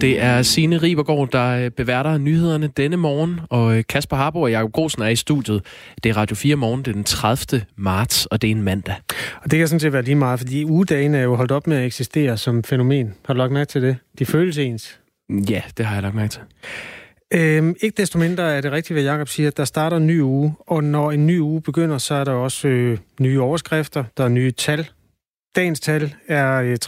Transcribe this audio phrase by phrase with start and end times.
[0.00, 4.50] Det er Signe Ribergaard, der øh, beværter nyhederne denne morgen, og øh, Kasper Harbo og
[4.50, 5.62] Jakob Grosen er i studiet.
[6.02, 7.64] Det er Radio 4 morgen, det er den 30.
[7.76, 8.94] marts, og det er en mandag.
[9.42, 11.76] Og det kan sådan set være lige meget, fordi ugedagene er jo holdt op med
[11.76, 13.14] at eksistere som fænomen.
[13.26, 13.96] Har du lagt mærke til det?
[14.18, 15.00] De føles ens.
[15.50, 16.40] Ja, det har jeg lagt mærke til.
[17.34, 19.50] Øhm, ikke desto mindre er det rigtigt, hvad Jacob siger.
[19.50, 22.68] Der starter en ny uge, og når en ny uge begynder, så er der også
[22.68, 24.88] øh, nye overskrifter, der er nye tal.
[25.58, 26.78] Dagens tal er øh, 33.976.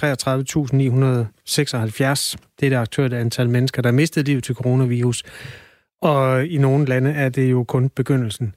[2.60, 5.22] Det er det aktuelle antal mennesker, der mistede livet til coronavirus.
[6.02, 8.54] Og i nogle lande er det jo kun begyndelsen.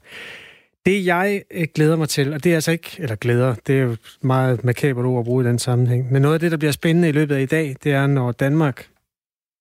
[0.86, 3.82] Det jeg øh, glæder mig til, og det er altså ikke, eller glæder, det er
[3.82, 6.72] jo meget makabert ord at bruge i den sammenhæng, men noget af det, der bliver
[6.72, 8.88] spændende i løbet af i dag, det er, når Danmark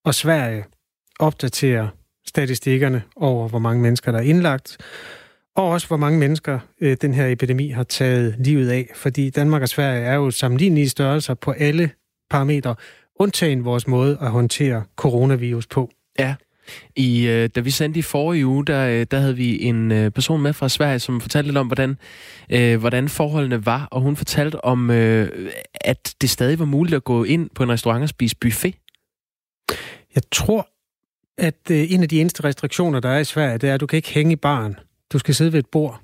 [0.04, 0.64] og Sverige
[1.18, 1.88] opdaterer
[2.26, 4.78] statistikkerne over, hvor mange mennesker, der er indlagt,
[5.56, 8.90] og også hvor mange mennesker øh, den her epidemi har taget livet af.
[8.94, 11.90] Fordi Danmark og Sverige er jo sammenlignelige størrelser på alle
[12.30, 12.74] parametre,
[13.16, 15.90] undtagen vores måde at håndtere coronavirus på.
[16.18, 16.34] Ja.
[16.96, 20.10] I, øh, da vi sendte i forrige uge, der, øh, der havde vi en øh,
[20.10, 21.96] person med fra Sverige, som fortalte lidt om, hvordan,
[22.50, 27.04] øh, hvordan forholdene var, og hun fortalte om, øh, at det stadig var muligt at
[27.04, 28.74] gå ind på en restaurant og spise buffet.
[30.14, 30.68] Jeg tror,
[31.38, 33.86] at øh, en af de eneste restriktioner, der er i Sverige, det er, at du
[33.86, 34.76] kan ikke hænge i baren.
[35.12, 36.00] Du skal sidde ved et bord.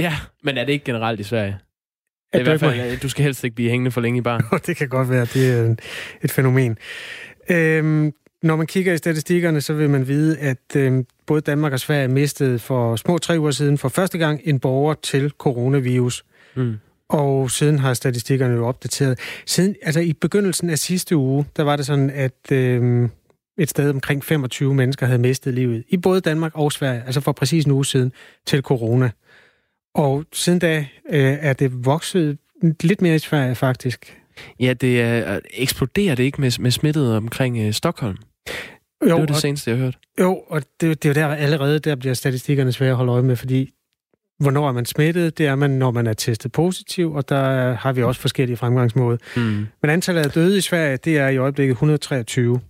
[0.00, 1.58] Ja, men er det ikke generelt i Sverige?
[2.32, 4.44] Det er i hvert fald, du skal helst ikke blive hængende for længe i baren.
[4.66, 5.74] det kan godt være, det er
[6.22, 6.78] et fænomen.
[7.50, 8.12] Øhm,
[8.42, 12.08] når man kigger i statistikkerne, så vil man vide, at øhm, både Danmark og Sverige
[12.08, 16.24] mistede for små tre uger siden for første gang en borger til coronavirus.
[16.54, 16.74] Mm.
[17.08, 19.18] Og siden har statistikkerne jo opdateret.
[19.46, 23.10] Siden, altså i begyndelsen af sidste uge, der var det sådan, at øhm,
[23.60, 27.32] et sted omkring 25 mennesker havde mistet livet i både Danmark og Sverige, altså for
[27.32, 28.12] præcis en uge siden,
[28.46, 29.10] til corona.
[29.94, 32.38] Og siden da øh, er det vokset
[32.80, 34.16] lidt mere i Sverige faktisk.
[34.60, 38.16] Ja, det er, eksploderer det ikke med, med smittet omkring øh, Stockholm?
[39.02, 39.98] Jo, det var det seneste, jeg har hørt.
[40.20, 43.22] Jo, og det, det er jo der allerede, der bliver statistikkerne svære at holde øje
[43.22, 43.70] med, fordi
[44.38, 45.38] hvornår er man smittet?
[45.38, 49.18] Det er man, når man er testet positiv, og der har vi også forskellige fremgangsmåder.
[49.36, 49.66] Mm.
[49.82, 52.60] Men antallet af døde i Sverige, det er i øjeblikket 123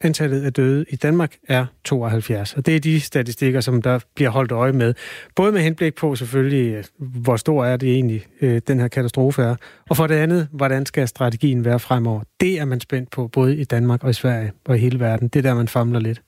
[0.00, 2.54] antallet af døde i Danmark er 72.
[2.54, 4.94] Og det er de statistikker, som der bliver holdt øje med.
[5.36, 9.56] Både med henblik på selvfølgelig, hvor stor er det egentlig, øh, den her katastrofe er.
[9.90, 12.20] Og for det andet, hvordan skal strategien være fremover?
[12.40, 15.28] Det er man spændt på, både i Danmark og i Sverige og i hele verden.
[15.28, 16.22] Det er der, man famler lidt.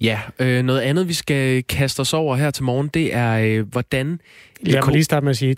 [0.00, 3.68] Ja, øh, noget andet, vi skal kaste os over her til morgen, det er, øh,
[3.68, 4.20] hvordan...
[4.66, 5.56] Jeg må lige starte med at sige,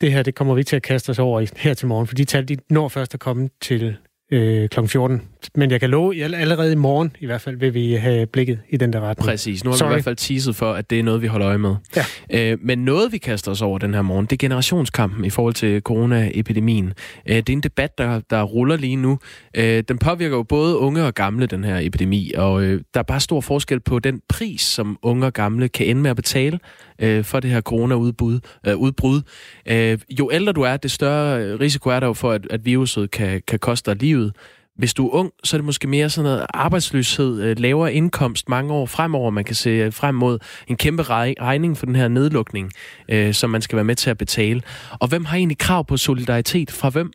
[0.00, 2.24] det her det kommer vi til at kaste os over her til morgen, for de
[2.24, 3.96] tal de når først at komme til
[4.32, 4.86] øh, kl.
[4.86, 5.22] 14.
[5.54, 8.58] Men jeg kan love, at allerede i morgen i hvert fald vil vi have blikket
[8.70, 9.26] i den der retning.
[9.26, 9.64] Præcis.
[9.64, 9.88] Nu har Sorry.
[9.88, 11.74] vi i hvert fald teaset for, at det er noget, vi holder øje med.
[11.96, 12.04] Ja.
[12.52, 15.54] Øh, men noget, vi kaster os over den her morgen, det er generationskampen i forhold
[15.54, 16.92] til coronaepidemien.
[17.28, 19.18] Øh, det er en debat, der, der ruller lige nu.
[19.54, 23.04] Øh, den påvirker jo både unge og gamle, den her epidemi, og øh, der er
[23.04, 26.58] bare stor forskel på den pris, som unge og gamle kan ende med at betale
[26.98, 28.40] øh, for det her corona-udbrud.
[28.66, 29.22] Øh, udbrud.
[29.66, 33.10] Øh, jo ældre du er, det større risiko er der jo for, at, at viruset
[33.10, 34.32] kan, kan koste dig livet.
[34.78, 38.48] Hvis du er ung, så er det måske mere sådan noget arbejdsløshed, øh, lavere indkomst
[38.48, 39.30] mange år fremover.
[39.30, 42.72] Man kan se øh, frem mod en kæmpe regning for den her nedlukning,
[43.08, 44.62] øh, som man skal være med til at betale.
[45.00, 47.12] Og hvem har egentlig krav på solidaritet fra hvem?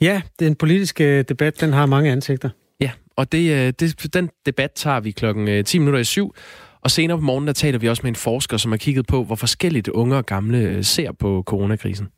[0.00, 2.50] Ja, den politiske debat, den har mange ansigter.
[2.80, 6.34] Ja, og det, det, den debat tager vi klokken 10 minutter i syv.
[6.80, 9.24] Og senere på morgenen, der taler vi også med en forsker, som har kigget på,
[9.24, 12.08] hvor forskelligt unge og gamle ser på coronakrisen.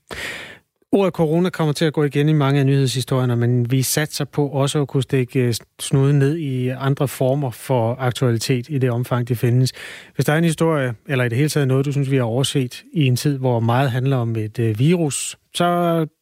[0.92, 4.48] Ordet corona kommer til at gå igen i mange af nyhedshistorierne, men vi satser på
[4.48, 9.28] også at kunne stikke øh, snuden ned i andre former for aktualitet i det omfang,
[9.28, 9.72] det findes.
[10.14, 12.22] Hvis der er en historie, eller i det hele taget noget, du synes, vi har
[12.22, 15.64] overset i en tid, hvor meget handler om et øh, virus, så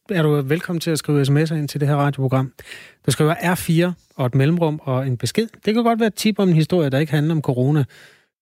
[0.09, 2.53] er du velkommen til at skrive sms'er ind til det her radioprogram.
[3.05, 5.47] Du skriver R4 og et mellemrum og en besked.
[5.65, 7.83] Det kan godt være et tip om en historie, der ikke handler om corona.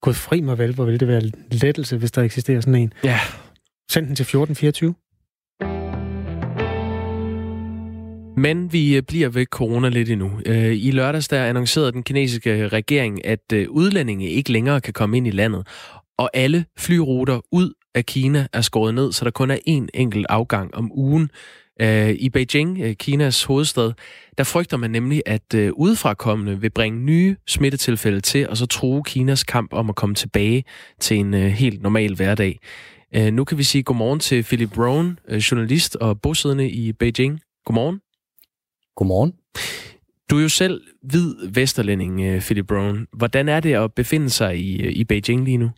[0.02, 1.22] Gud fri mig vel, hvor vil det være
[1.52, 2.94] lettelse, hvis der eksisterer sådan en.
[3.04, 3.20] Ja.
[3.92, 4.96] Send den til 1424.
[8.38, 10.32] Men vi øh, bliver ved corona lidt endnu.
[10.46, 15.18] Øh, I lørdags der annoncerede den kinesiske regering, at øh, udlændinge ikke længere kan komme
[15.18, 15.68] ind i landet.
[16.18, 20.26] Og alle flyruter ud af Kina er skåret ned, så der kun er én enkelt
[20.30, 21.30] afgang om ugen.
[22.20, 23.92] I Beijing, Kinas hovedstad,
[24.38, 29.44] der frygter man nemlig, at udefrakommende vil bringe nye smittetilfælde til, og så true Kinas
[29.44, 30.64] kamp om at komme tilbage
[31.00, 32.60] til en helt normal hverdag.
[33.32, 35.20] Nu kan vi sige godmorgen til Philip Brown,
[35.52, 37.40] journalist og bosiddende i Beijing.
[37.66, 38.00] Godmorgen.
[38.96, 39.34] Godmorgen.
[40.30, 43.08] Du er jo selv hvid vesterlænding, øh, Philip Brown.
[43.14, 45.70] Hvordan er det at befinde sig i, øh, i Beijing lige nu?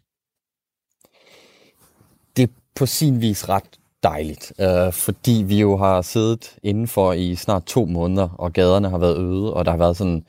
[2.38, 7.36] Det er på sin vis ret dejligt, øh, fordi vi jo har siddet indenfor i
[7.36, 10.24] snart to måneder, og gaderne har været øde, og der har været sådan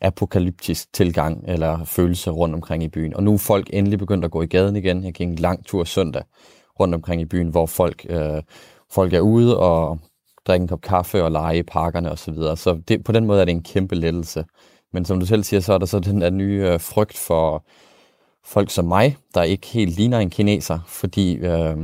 [0.00, 3.14] apokalyptisk tilgang eller følelse rundt omkring i byen.
[3.14, 5.04] Og nu er folk endelig begyndt at gå i gaden igen.
[5.04, 6.22] Jeg gik en lang tur søndag
[6.80, 8.42] rundt omkring i byen, hvor folk, øh,
[8.90, 9.98] folk er ude og
[10.46, 12.16] drikke en kop kaffe og lege i parkerne osv.
[12.16, 12.56] Så, videre.
[12.56, 14.44] så det, på den måde er det en kæmpe lettelse.
[14.92, 17.64] Men som du selv siger, så er der så den der nye øh, frygt for
[18.44, 21.76] folk som mig, der ikke helt ligner en kineser, fordi øh,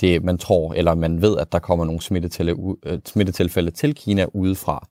[0.00, 4.26] det, man tror, eller man ved, at der kommer nogle smittetilfælde, øh, smittetilfælde til Kina
[4.34, 4.86] udefra.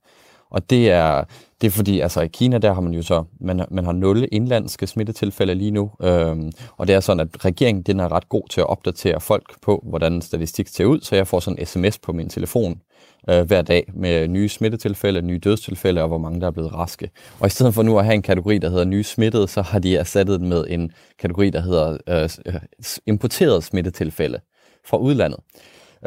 [0.51, 1.24] Og det er,
[1.62, 4.27] det er fordi, altså i Kina, der har man jo så, man, man har nul
[4.31, 8.50] indlandske smittetilfælde lige nu, øhm, og det er sådan, at regeringen den er ret god
[8.50, 12.00] til at opdatere folk på, hvordan statistik ser ud, så jeg får sådan en sms
[12.00, 12.81] på min telefon
[13.30, 17.09] øh, hver dag med nye smittetilfælde, nye dødstilfælde og hvor mange der er blevet raske.
[17.39, 19.80] Og i stedet for nu at have en kategori, der hedder nye smittede, så har
[19.80, 22.62] de erstattet den med en kategori, der hedder øh, øh
[23.06, 24.39] importeret smittetilfælde
[24.86, 25.39] fra udlandet.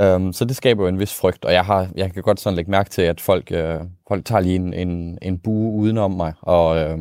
[0.01, 2.57] Øhm, så det skaber jo en vis frygt, og jeg, har, jeg kan godt sådan
[2.57, 6.33] lægge mærke til, at folk, øh, folk tager lige en, en, en bue udenom mig,
[6.41, 6.99] og, øh,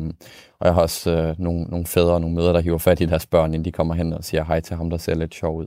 [0.60, 3.04] og jeg har også øh, nogle, nogle fædre og nogle mødre, der hiver fat i
[3.04, 5.56] deres børn, inden de kommer hen og siger hej til ham, der ser lidt sjov
[5.56, 5.66] ud.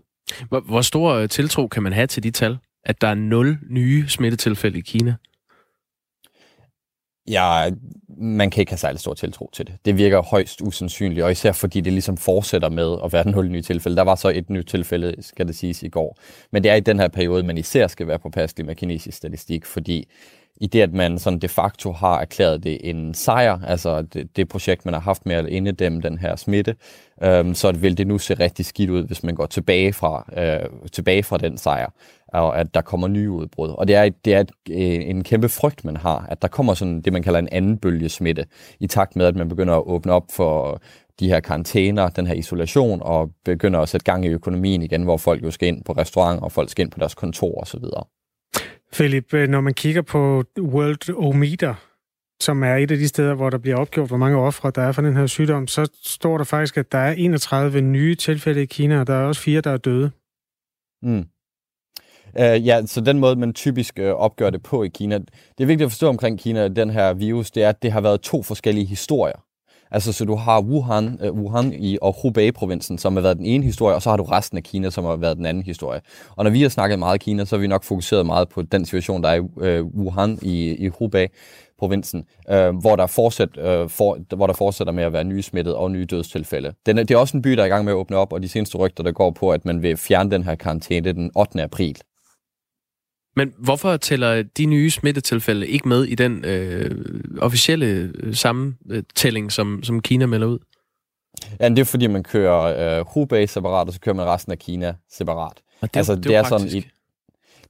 [0.49, 3.57] Hvor, hvor stor øh, tiltro kan man have til de tal, at der er nul
[3.69, 5.15] nye smittetilfælde i Kina?
[7.29, 7.69] Ja,
[8.17, 9.75] man kan ikke have særlig stor tiltro til det.
[9.85, 13.61] Det virker højst usandsynligt, og især fordi det ligesom fortsætter med at være nul nye
[13.61, 13.97] tilfælde.
[13.97, 16.17] Der var så et nyt tilfælde, skal det siges, i går.
[16.51, 19.65] Men det er i den her periode, man især skal være påpasselig med kinesisk statistik,
[19.65, 20.07] fordi
[20.61, 24.47] i det, at man sådan de facto har erklæret det en sejr, altså det, det
[24.47, 26.75] projekt, man har haft med at inddæmme den her smitte,
[27.23, 30.89] øhm, så vil det nu se rigtig skidt ud, hvis man går tilbage fra, øh,
[30.91, 31.89] tilbage fra den sejr,
[32.33, 33.69] og at der kommer nye udbrud.
[33.69, 34.51] Og det er, det er et,
[35.09, 38.09] en kæmpe frygt, man har, at der kommer sådan det, man kalder en anden bølge
[38.09, 38.45] smitte,
[38.79, 40.81] i takt med, at man begynder at åbne op for
[41.19, 45.17] de her karantæner, den her isolation, og begynder at sætte gang i økonomien igen, hvor
[45.17, 47.83] folk jo skal ind på restaurant, og folk skal ind på deres kontor osv.
[48.93, 51.75] Philip, øh, når man kigger på World Ometer,
[52.41, 54.91] som er et af de steder, hvor der bliver opgjort, hvor mange ofre der er
[54.91, 58.65] for den her sygdom, så står der faktisk, at der er 31 nye tilfælde i
[58.65, 60.11] Kina, og der er også fire, der er døde.
[61.03, 61.25] Mm.
[62.39, 65.65] Uh, ja, så den måde, man typisk uh, opgør det på i Kina, det er
[65.65, 68.43] vigtigt at forstå omkring Kina, den her virus, det er, at det har været to
[68.43, 69.45] forskellige historier.
[69.91, 73.63] Altså, så du har Wuhan, uh, Wuhan i, og Hubei-provinsen, som har været den ene
[73.63, 76.01] historie, og så har du resten af Kina, som har været den anden historie.
[76.35, 78.85] Og når vi har snakket meget Kina, så har vi nok fokuseret meget på den
[78.85, 81.27] situation, der er i uh, Wuhan i, i Hubei
[81.81, 85.77] provinsen, øh, hvor, der fortsat, øh, for, hvor der fortsætter med at være nye smittede
[85.77, 86.73] og nye dødstilfælde.
[86.85, 88.33] Den er, det er også en by, der er i gang med at åbne op,
[88.33, 91.31] og de seneste rygter, der går på, at man vil fjerne den her karantæne den
[91.35, 91.63] 8.
[91.63, 91.97] april.
[93.35, 97.05] Men hvorfor tæller de nye smittetilfælde ikke med i den øh,
[97.37, 100.59] officielle øh, sammentælling, som, som Kina melder ud?
[101.59, 104.59] Ja, det er fordi, man kører øh, Hubei separat, og så kører man resten af
[104.59, 105.61] Kina separat.
[105.81, 106.87] Og det, altså, det, det er, sådan et,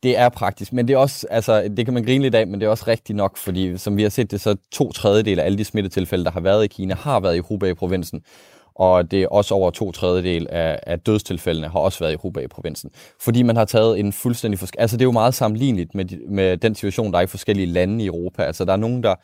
[0.04, 2.60] det er praktisk, men det er også, altså, det kan man grine lidt af, men
[2.60, 5.46] det er også rigtigt nok, fordi som vi har set det, så to tredjedel af
[5.46, 8.22] alle de smittetilfælde, der har været i Kina, har været i Hubei-provinsen
[8.82, 12.90] og det er også over to tredjedel af, af dødstilfældene har også været i Hubei-provinsen.
[13.20, 14.60] Fordi man har taget en fuldstændig...
[14.60, 17.66] Forske- altså det er jo meget sammenligneligt med, med den situation, der er i forskellige
[17.66, 18.44] lande i Europa.
[18.44, 19.16] Altså der er nogen, der...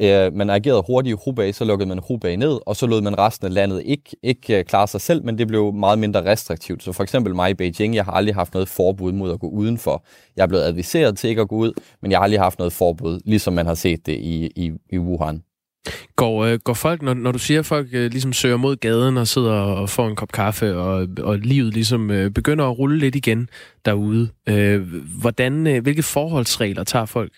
[0.00, 3.18] Øh, man agerede hurtigt i Hubei, så lukkede man Hubei ned, og så lod man
[3.18, 6.82] resten af landet ikke, ikke øh, klare sig selv, men det blev meget mindre restriktivt.
[6.82, 9.48] Så for eksempel mig i Beijing, jeg har aldrig haft noget forbud mod at gå
[9.48, 10.04] udenfor.
[10.36, 12.72] Jeg er blevet adviseret til ikke at gå ud, men jeg har aldrig haft noget
[12.72, 15.42] forbud, ligesom man har set det i, i, i Wuhan.
[16.16, 19.16] Går, øh, går folk, når, når du siger, at folk øh, ligesom søger mod gaden
[19.16, 22.98] og sidder og får en kop kaffe, og, og livet ligesom øh, begynder at rulle
[22.98, 23.48] lidt igen
[23.84, 24.82] derude, øh,
[25.20, 27.32] hvordan, øh, hvilke forholdsregler tager folk?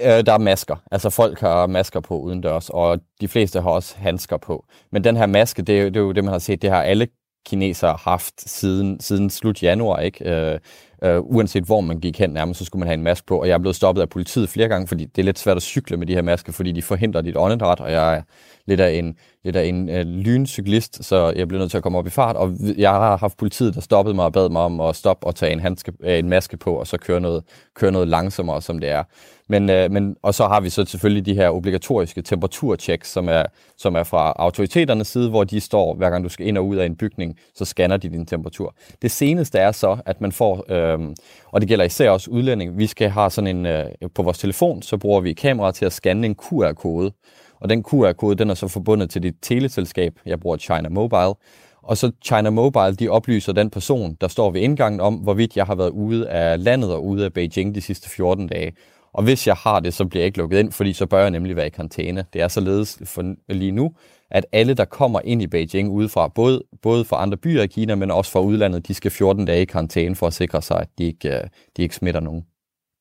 [0.00, 0.76] Øh, der er masker.
[0.90, 4.64] Altså folk har masker på udendørs, og de fleste har også handsker på.
[4.92, 6.82] Men den her maske, det er, det er jo det, man har set, det har
[6.82, 7.08] alle
[7.46, 10.30] kinesere haft siden, siden slut januar, ikke?
[10.30, 10.58] Øh,
[11.04, 13.40] øh, uanset hvor man gik hen nærmest, så skulle man have en maske på.
[13.40, 15.62] Og jeg er blevet stoppet af politiet flere gange, fordi det er lidt svært at
[15.62, 18.22] cykle med de her masker, fordi de forhindrer dit åndedræt, og jeg er
[18.66, 21.98] lidt af en, lidt af en øh, lyncyklist, så jeg bliver nødt til at komme
[21.98, 22.36] op i fart.
[22.36, 25.34] Og jeg har haft politiet, der stoppede mig og bad mig om at stoppe og
[25.34, 27.44] tage en, handske, øh, en maske på, og så køre noget,
[27.74, 29.02] køre noget langsommere, som det er.
[29.48, 33.42] Men, øh, men, og så har vi så selvfølgelig de her obligatoriske temperaturchecks, som er,
[33.76, 36.76] som er fra autoriteternes side, hvor de står, hver gang du skal ind og ud
[36.76, 38.74] af en bygning, så scanner de din temperatur.
[39.02, 41.14] Det seneste er så, at man får, øh, Øhm,
[41.46, 44.82] og det gælder især også udlænding, vi skal have sådan en, øh, på vores telefon,
[44.82, 47.12] så bruger vi kamera til at scanne en QR-kode.
[47.60, 50.12] Og den QR-kode, den er så forbundet til dit teleselskab.
[50.26, 51.34] Jeg bruger China Mobile.
[51.82, 55.66] Og så China Mobile, de oplyser den person, der står ved indgangen om, hvorvidt jeg
[55.66, 58.72] har været ude af landet og ude af Beijing de sidste 14 dage.
[59.12, 61.30] Og hvis jeg har det, så bliver jeg ikke lukket ind, fordi så bør jeg
[61.30, 62.24] nemlig være i karantæne.
[62.32, 63.92] Det er således for lige nu,
[64.32, 67.94] at alle, der kommer ind i Beijing udefra, både, både fra andre byer i Kina,
[67.94, 70.88] men også fra udlandet, de skal 14 dage i karantæne for at sikre sig, at
[70.98, 71.42] de ikke, øh,
[71.76, 72.42] de ikke smitter nogen.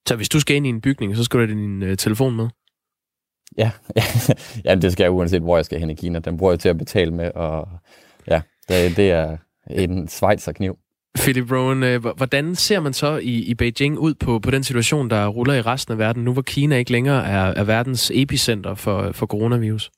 [0.08, 2.36] Så hvis du skal ind i en bygning, så skal du have din uh, telefon
[2.36, 2.48] med?
[3.58, 3.72] Ja,
[4.66, 6.20] ja det skal jeg uanset, hvor jeg skal hen i Kina.
[6.20, 7.68] Den bruger jeg til at betale med, og
[8.28, 9.38] ja, det, det er
[9.70, 10.10] en
[10.56, 10.78] kniv.
[11.16, 15.10] Philip Rowan, øh, hvordan ser man så i, i Beijing ud på, på den situation,
[15.10, 18.76] der ruller i resten af verden, nu hvor Kina ikke længere er, er verdens epicenter
[18.76, 19.92] for, for coronavirus?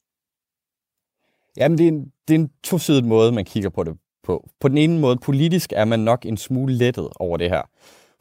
[1.57, 4.49] Jamen, det er, en, det er en tosidig måde, man kigger på det på.
[4.59, 7.61] På den ene måde, politisk er man nok en smule lettet over det her,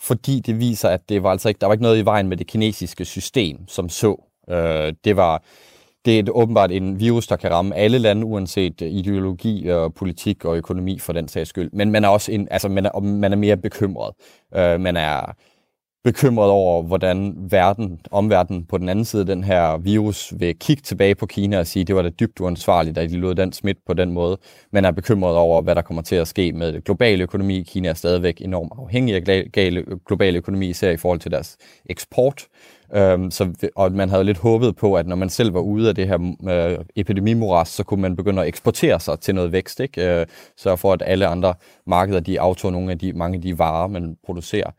[0.00, 2.36] fordi det viser, at det var altså ikke, der var ikke noget i vejen med
[2.36, 4.24] det kinesiske system, som så.
[4.50, 5.42] Øh, det var
[6.04, 10.44] det er åbenbart en virus, der kan ramme alle lande, uanset øh, ideologi og politik
[10.44, 11.70] og økonomi for den sags skyld.
[11.72, 14.14] Men man er også en, altså man er, man er mere bekymret.
[14.54, 15.34] Øh, man er
[16.04, 20.82] bekymret over, hvordan verden, omverdenen på den anden side af den her virus vil kigge
[20.82, 23.52] tilbage på Kina og sige, at det var da dybt uansvarligt, at de lod den
[23.52, 24.38] smidt på den måde.
[24.72, 27.62] Man er bekymret over, hvad der kommer til at ske med global økonomi.
[27.62, 29.42] Kina er stadigvæk enormt afhængig af
[30.06, 31.56] global økonomi, især i forhold til deres
[31.86, 32.46] eksport.
[32.94, 35.94] Øhm, så, og man havde lidt håbet på, at når man selv var ude af
[35.94, 39.80] det her øh, epidemimoras, så kunne man begynde at eksportere sig til noget vækst.
[39.80, 40.20] Ikke?
[40.20, 41.54] Øh, så for at alle andre
[41.86, 44.70] markeder, de aftog nogle af de, mange af de varer, man producerer.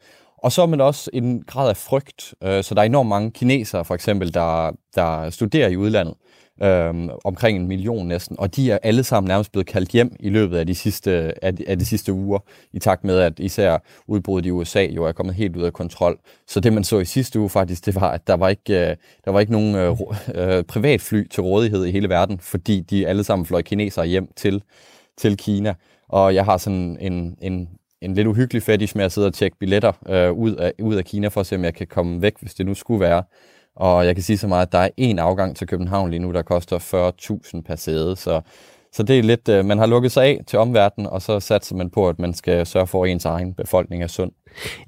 [0.43, 2.33] Og så er man også en grad af frygt.
[2.43, 6.13] Øh, så der er enormt mange kinesere, for eksempel, der, der studerer i udlandet
[6.61, 10.29] øhm, omkring en million næsten, og de er alle sammen nærmest blevet kaldt hjem i
[10.29, 12.39] løbet af de sidste, af de, af de sidste uger,
[12.73, 16.19] i takt med, at især udbruddet i USA jo er kommet helt ud af kontrol.
[16.47, 18.95] Så det, man så i sidste uge faktisk, det var, at der var ikke, øh,
[19.25, 19.97] der var ikke nogen øh,
[20.35, 24.63] øh, privatfly til rådighed i hele verden, fordi de alle sammen fløj kinesere hjem til,
[25.17, 25.73] til Kina.
[26.09, 27.69] Og jeg har sådan en, en,
[28.03, 31.05] en lidt uhyggelig fetish med at sidde og tjekke billetter øh, ud, af, ud af
[31.05, 33.23] Kina, for at se, om jeg kan komme væk, hvis det nu skulle være.
[33.75, 36.31] Og jeg kan sige så meget, at der er en afgang til København lige nu,
[36.31, 37.11] der koster
[37.55, 38.15] 40.000 per sæde.
[38.15, 38.41] Så,
[38.93, 41.75] så det er lidt, øh, man har lukket sig af til omverdenen, og så satser
[41.75, 44.31] man på, at man skal sørge for, at ens egen befolkning er sund.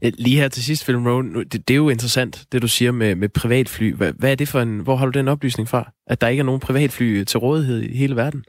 [0.02, 2.92] Øh, lige her til sidst, Film Rowan, det, det er jo interessant, det du siger
[2.92, 3.94] med, med privatfly.
[3.94, 5.92] Hvad, hvad er det for en, hvor har du den oplysning fra?
[6.08, 8.44] At der ikke er nogen privatfly til rådighed i hele verden?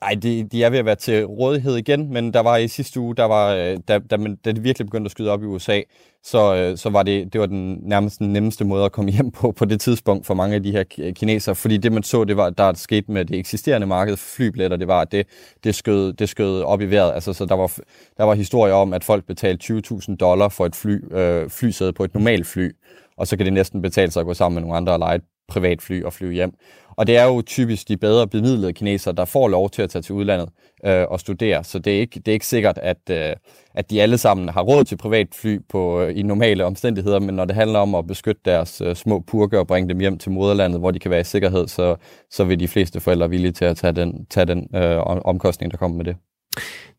[0.00, 3.00] Nej, de, de er ved at være til rådighed igen, men der var i sidste
[3.00, 5.46] uge, der var, øh, da, da, da, da det virkelig begyndte at skyde op i
[5.46, 5.80] USA,
[6.22, 9.30] så, øh, så var det, det var den nærmest den nemmeste måde at komme hjem
[9.30, 12.36] på på det tidspunkt for mange af de her kinesere, fordi det man så, det
[12.36, 15.26] var, der skete med det eksisterende marked for flybilletter, det var, at det,
[15.64, 17.12] det, skød, det skød op i vejret.
[17.14, 17.76] Altså, så der var,
[18.16, 22.04] der var historier om, at folk betalte 20.000 dollar for et fly, øh, flysæde på
[22.04, 22.70] et normalt fly,
[23.16, 25.14] og så kan det næsten betale sig at gå sammen med nogle andre og lege
[25.14, 26.54] et privatfly og flyve hjem.
[26.96, 30.02] Og det er jo typisk de bedre bemidlede kinesere, der får lov til at tage
[30.02, 30.48] til udlandet
[30.86, 31.64] øh, og studere.
[31.64, 33.32] Så det er ikke, det er ikke sikkert, at, øh,
[33.74, 37.44] at de alle sammen har råd til privatfly på, øh, i normale omstændigheder, men når
[37.44, 40.80] det handler om at beskytte deres øh, små purker og bringe dem hjem til moderlandet,
[40.80, 41.96] hvor de kan være i sikkerhed, så,
[42.30, 45.78] så vil de fleste forældre villige til at tage den, tage den øh, omkostning, der
[45.78, 46.16] kommer med det.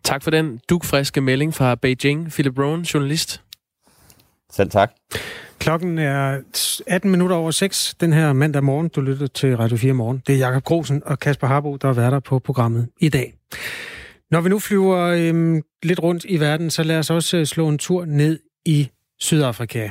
[0.03, 2.29] Tak for den dugfriske melding fra Beijing.
[2.29, 3.41] Philip Rohn, journalist.
[4.51, 4.91] Selv tak.
[5.59, 6.41] Klokken er
[6.88, 8.88] 18 minutter over 6 den her mandag morgen.
[8.88, 10.24] Du lytter til Radio 4 morgen.
[10.27, 13.33] Det er Jakob Grosen og Kasper Harbo, der er værter på programmet i dag.
[14.31, 17.67] Når vi nu flyver øhm, lidt rundt i verden, så lad os også øh, slå
[17.67, 19.89] en tur ned i Sydafrika.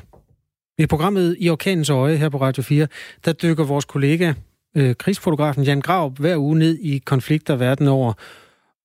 [0.78, 2.86] I programmet I Orkanens Øje her på Radio 4,
[3.24, 4.32] der dykker vores kollega,
[4.76, 8.12] øh, krigsfotografen Jan Grav, hver uge ned i konflikter verden over,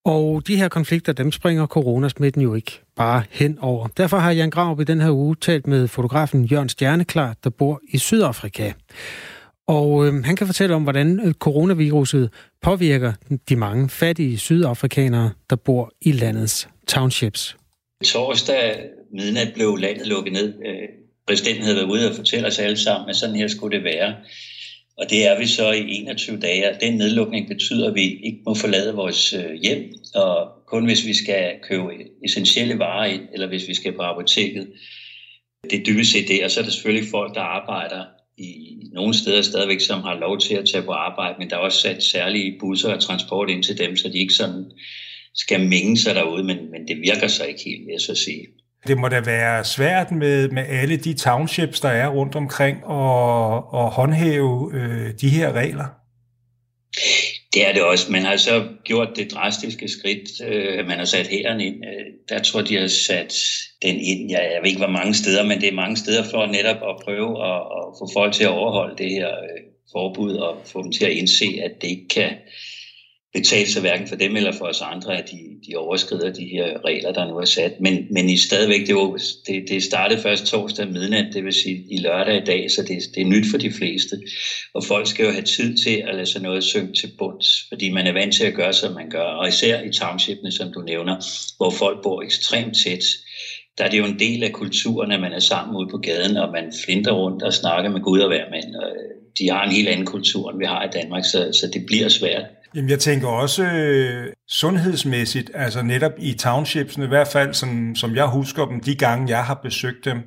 [0.10, 3.88] og de her konflikter, dem springer coronasmitten jo ikke bare hen over.
[3.88, 7.82] Derfor har Jan Graup i den her uge talt med fotografen Jørgen Stjerneklar, der bor
[7.89, 8.72] i Sydafrika.
[9.68, 12.30] Og øh, han kan fortælle om, hvordan øh, coronaviruset
[12.62, 13.13] påvirker
[13.50, 17.58] de mange fattige sydafrikanere, der bor i landets townships.
[18.06, 20.54] Torsdag midnat blev landet lukket ned.
[20.66, 20.88] Øh,
[21.28, 24.16] præsidenten havde været ude og fortælle os alle sammen, at sådan her skulle det være.
[25.00, 28.39] Og det er vi så i 21 dage, og den nedlukning betyder, at vi ikke
[28.46, 31.84] må forlade vores øh, hjem, og kun hvis vi skal købe
[32.25, 34.68] essentielle varer ind, eller hvis vi skal på apoteket.
[35.63, 38.03] Det er dybest set det, og så er der selvfølgelig folk, der arbejder
[38.38, 41.60] i nogle steder stadigvæk, som har lov til at tage på arbejde, men der er
[41.60, 44.72] også sat særlige busser og transport ind til dem, så de ikke sådan
[45.36, 48.48] skal mænge sig derude, men, men det virker så ikke helt, vil jeg så sige.
[48.88, 53.74] Det må da være svært med, med alle de townships, der er rundt omkring, og,
[53.74, 55.86] og håndhæve øh, de her regler.
[57.53, 58.12] Det er det også.
[58.12, 60.29] Man har så gjort det drastiske skridt.
[60.45, 61.75] Øh, man har sat hæren ind.
[61.86, 63.33] Øh, der tror de har sat
[63.81, 64.31] den ind.
[64.31, 67.45] Jeg ved ikke, hvor mange steder, men det er mange steder for netop at prøve
[67.45, 71.05] at, at få folk til at overholde det her øh, forbud og få dem til
[71.05, 72.31] at indse, at det ikke kan
[73.33, 76.86] betale sig hverken for dem eller for os andre, at de, de overskrider de her
[76.86, 77.74] regler, der nu er sat.
[77.79, 81.86] Men, men i stadigvæk, det, var, det, det startede først torsdag midnat, det vil sige
[81.91, 84.15] i lørdag i dag, så det, det er nyt for de fleste.
[84.74, 87.91] Og folk skal jo have tid til at lade sig noget synge til bunds, fordi
[87.91, 89.24] man er vant til at gøre, som man gør.
[89.24, 91.15] Og især i townshipene, som du nævner,
[91.57, 93.03] hvor folk bor ekstremt tæt,
[93.77, 96.38] der er det jo en del af kulturen, at man er sammen ude på gaden,
[96.38, 98.75] og man flinter rundt og snakker med Gud og hver mand.
[98.83, 99.09] Øh,
[99.39, 102.09] de har en helt anden kultur, end vi har i Danmark, så, så det bliver
[102.09, 102.45] svært.
[102.75, 108.15] Jamen, jeg tænker også øh, sundhedsmæssigt, altså netop i townshipsene, i hvert fald som, som
[108.15, 110.17] jeg husker dem, de gange jeg har besøgt dem,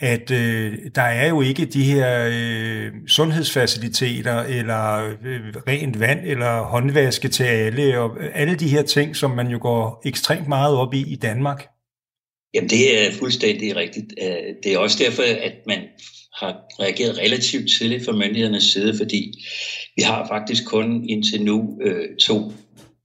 [0.00, 6.62] at øh, der er jo ikke de her øh, sundhedsfaciliteter, eller øh, rent vand, eller
[6.62, 10.94] håndvaske til alle, og alle de her ting, som man jo går ekstremt meget op
[10.94, 11.66] i i Danmark.
[12.54, 14.14] Jamen, det er fuldstændig rigtigt.
[14.22, 15.78] Øh, det er også derfor, at man
[16.40, 19.32] har reageret relativt tidligt fra myndighedernes side, fordi
[19.96, 22.52] vi har faktisk kun indtil nu øh, to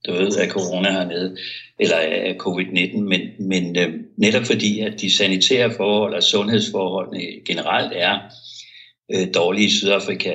[0.06, 1.36] døde af corona hernede,
[1.78, 7.92] eller af covid-19, men, men øh, netop fordi, at de sanitære forhold og sundhedsforholdene generelt
[7.96, 8.18] er
[9.14, 10.34] øh, dårlige i Sydafrika,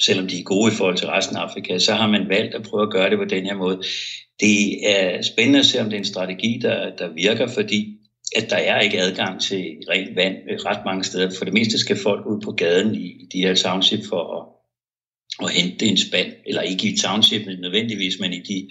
[0.00, 2.62] selvom de er gode i forhold til resten af Afrika, så har man valgt at
[2.62, 3.82] prøve at gøre det på den her måde.
[4.40, 7.97] Det er spændende at se, om det er en strategi, der, der virker, fordi
[8.36, 11.30] at der er ikke adgang til rent vand øh, ret mange steder.
[11.38, 14.44] For det meste skal folk ud på gaden i, de her township for at,
[15.46, 18.70] at hente en spand, eller ikke i township nødvendigvis, men i de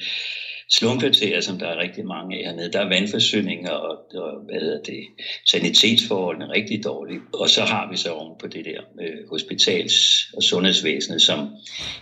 [0.70, 2.72] slumkvarterer, som der er rigtig mange af hernede.
[2.72, 5.04] Der er vandforsyninger og, og hvad hedder det,
[5.46, 7.20] sanitetsforholdene rigtig dårlige.
[7.34, 11.50] Og så har vi så oven på det der øh, hospitals- og sundhedsvæsenet, som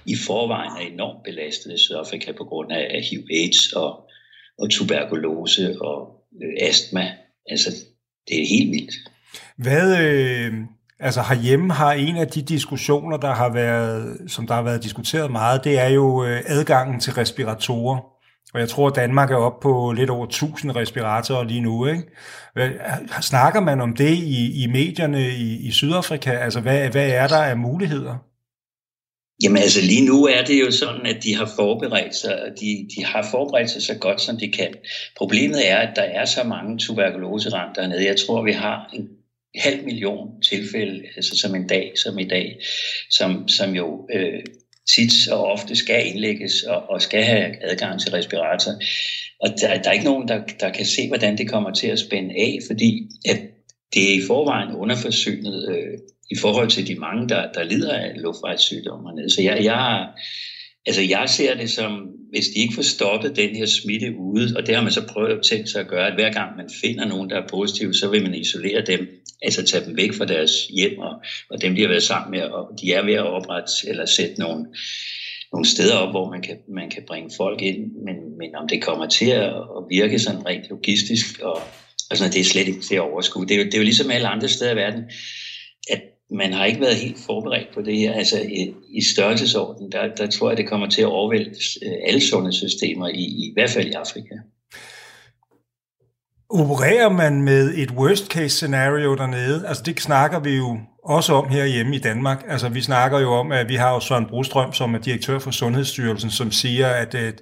[0.05, 4.09] i forvejen er enormt belastet i Sydafrika på grund af HIV-AIDS og,
[4.59, 7.11] og tuberkulose og øh, astma
[7.49, 7.69] Altså,
[8.27, 8.95] det er helt vildt.
[9.57, 10.53] Hvad, øh,
[10.99, 15.31] altså herhjemme har en af de diskussioner, der har været, som der har været diskuteret
[15.31, 17.99] meget, det er jo øh, adgangen til respiratorer.
[18.53, 21.85] Og jeg tror, at Danmark er oppe på lidt over 1000 respiratorer lige nu.
[21.85, 22.03] Ikke?
[23.21, 26.31] Snakker man om det i, i medierne i, i Sydafrika?
[26.31, 28.17] Altså, hvad, hvad er der af muligheder?
[29.43, 32.87] Jamen altså lige nu er det jo sådan, at de har forberedt sig, og de,
[32.95, 34.73] de har forberedt sig så godt, som de kan.
[35.17, 38.05] Problemet er, at der er så mange tuberkuloseramte hernede.
[38.05, 39.07] Jeg tror, vi har en
[39.55, 42.59] halv million tilfælde, altså som en dag, som i dag,
[43.09, 44.43] som, som jo øh,
[44.95, 48.71] tit og ofte skal indlægges og, og skal have adgang til respirator.
[49.39, 51.99] Og der, der er ikke nogen, der, der kan se, hvordan det kommer til at
[51.99, 53.39] spænde af, fordi at
[53.93, 55.97] det er i forvejen underforsynet øh,
[56.31, 59.29] i forhold til de mange, der, der lider af luftvejssygdomme hernede.
[59.29, 60.07] Så jeg, jeg,
[60.85, 64.67] altså jeg ser det som, hvis de ikke får stoppet den her smitte ude, og
[64.67, 67.05] det har man så prøvet at tænke sig at gøre, at hver gang man finder
[67.05, 69.07] nogen, der er positive, så vil man isolere dem,
[69.41, 71.13] altså tage dem væk fra deres hjem, og,
[71.49, 74.39] og dem de har været sammen med, og de er ved at oprette eller sætte
[74.39, 74.65] nogle,
[75.51, 78.83] nogle steder op, hvor man kan, man kan bringe folk ind, men, men om det
[78.83, 81.61] kommer til at, at virke sådan rent logistisk, og,
[82.09, 83.45] og sådan, det er slet ikke til at overskue.
[83.45, 85.03] Det er, jo, det er jo ligesom alle andre steder i verden,
[85.89, 88.13] at man har ikke været helt forberedt på det her.
[88.13, 91.49] Altså i, i størrelsesorden, der, der tror jeg, det kommer til at overvælde
[91.85, 94.35] øh, alle sundhedssystemer, i, i hvert fald i Afrika.
[96.49, 99.67] Opererer man med et worst case scenario dernede?
[99.67, 102.43] Altså det snakker vi jo også om herhjemme i Danmark.
[102.47, 105.51] Altså vi snakker jo om, at vi har jo Søren Brostrøm, som er direktør for
[105.51, 107.41] Sundhedsstyrelsen, som siger, at, at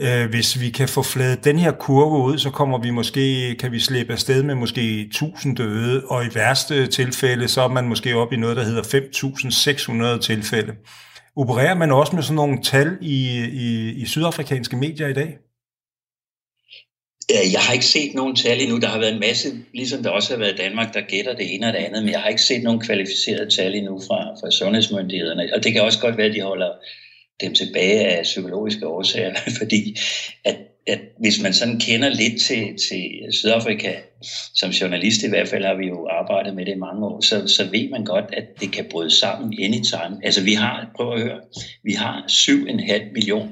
[0.00, 3.72] Øh, hvis vi kan få fladet den her kurve ud, så kommer vi måske, kan
[3.72, 8.16] vi slippe afsted med måske 1000 døde, og i værste tilfælde, så er man måske
[8.16, 10.72] op i noget, der hedder 5.600 tilfælde.
[11.36, 15.38] Opererer man også med sådan nogle tal i, i, i sydafrikanske medier i dag?
[17.52, 18.78] Jeg har ikke set nogen tal endnu.
[18.78, 21.54] Der har været en masse, ligesom der også har været i Danmark, der gætter det
[21.54, 24.50] ene og det andet, men jeg har ikke set nogen kvalificerede tal endnu fra, fra
[24.50, 25.50] sundhedsmyndighederne.
[25.54, 26.70] Og det kan også godt være, at de holder
[27.42, 29.96] dem tilbage af psykologiske årsager, fordi
[30.44, 33.92] at, at hvis man sådan kender lidt til, til Sydafrika,
[34.54, 37.46] som journalist i hvert fald har vi jo arbejdet med det i mange år, så,
[37.46, 40.18] så ved man godt, at det kan bryde sammen anytime.
[40.22, 41.40] Altså vi har, prøv at høre,
[41.84, 43.48] vi har 7,5 million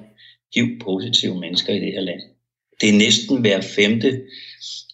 [0.54, 2.20] HIV-positive mennesker i det her land.
[2.80, 4.20] Det er næsten hver femte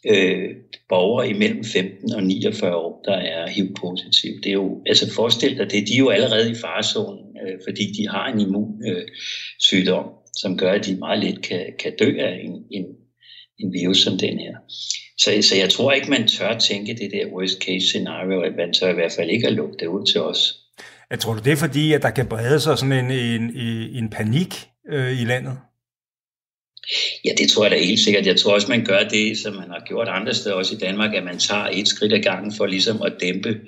[0.07, 0.51] øh,
[0.89, 4.33] borger imellem 15 og 49 år, der er HIV-positiv.
[4.43, 7.85] Det er jo, altså forestil dig det, de er jo allerede i farezonen, øh, fordi
[7.93, 12.41] de har en immunsygdom, øh, som gør, at de meget let kan, kan dø af
[12.45, 12.87] en, en,
[13.59, 14.55] en virus som den her.
[15.19, 18.73] Så, så jeg tror ikke, man tør tænke det der worst case scenario, at man
[18.73, 20.55] tør i hvert fald ikke at lukke det ud til os.
[21.11, 23.51] Jeg tror, det er fordi, at der kan brede sig sådan en, en,
[24.03, 24.55] en panik
[24.93, 25.59] øh, i landet?
[27.25, 28.27] Ja, det tror jeg da helt sikkert.
[28.27, 31.15] Jeg tror også, man gør det, som man har gjort andre steder, også i Danmark,
[31.15, 33.61] at man tager et skridt ad gangen for ligesom at dæmpe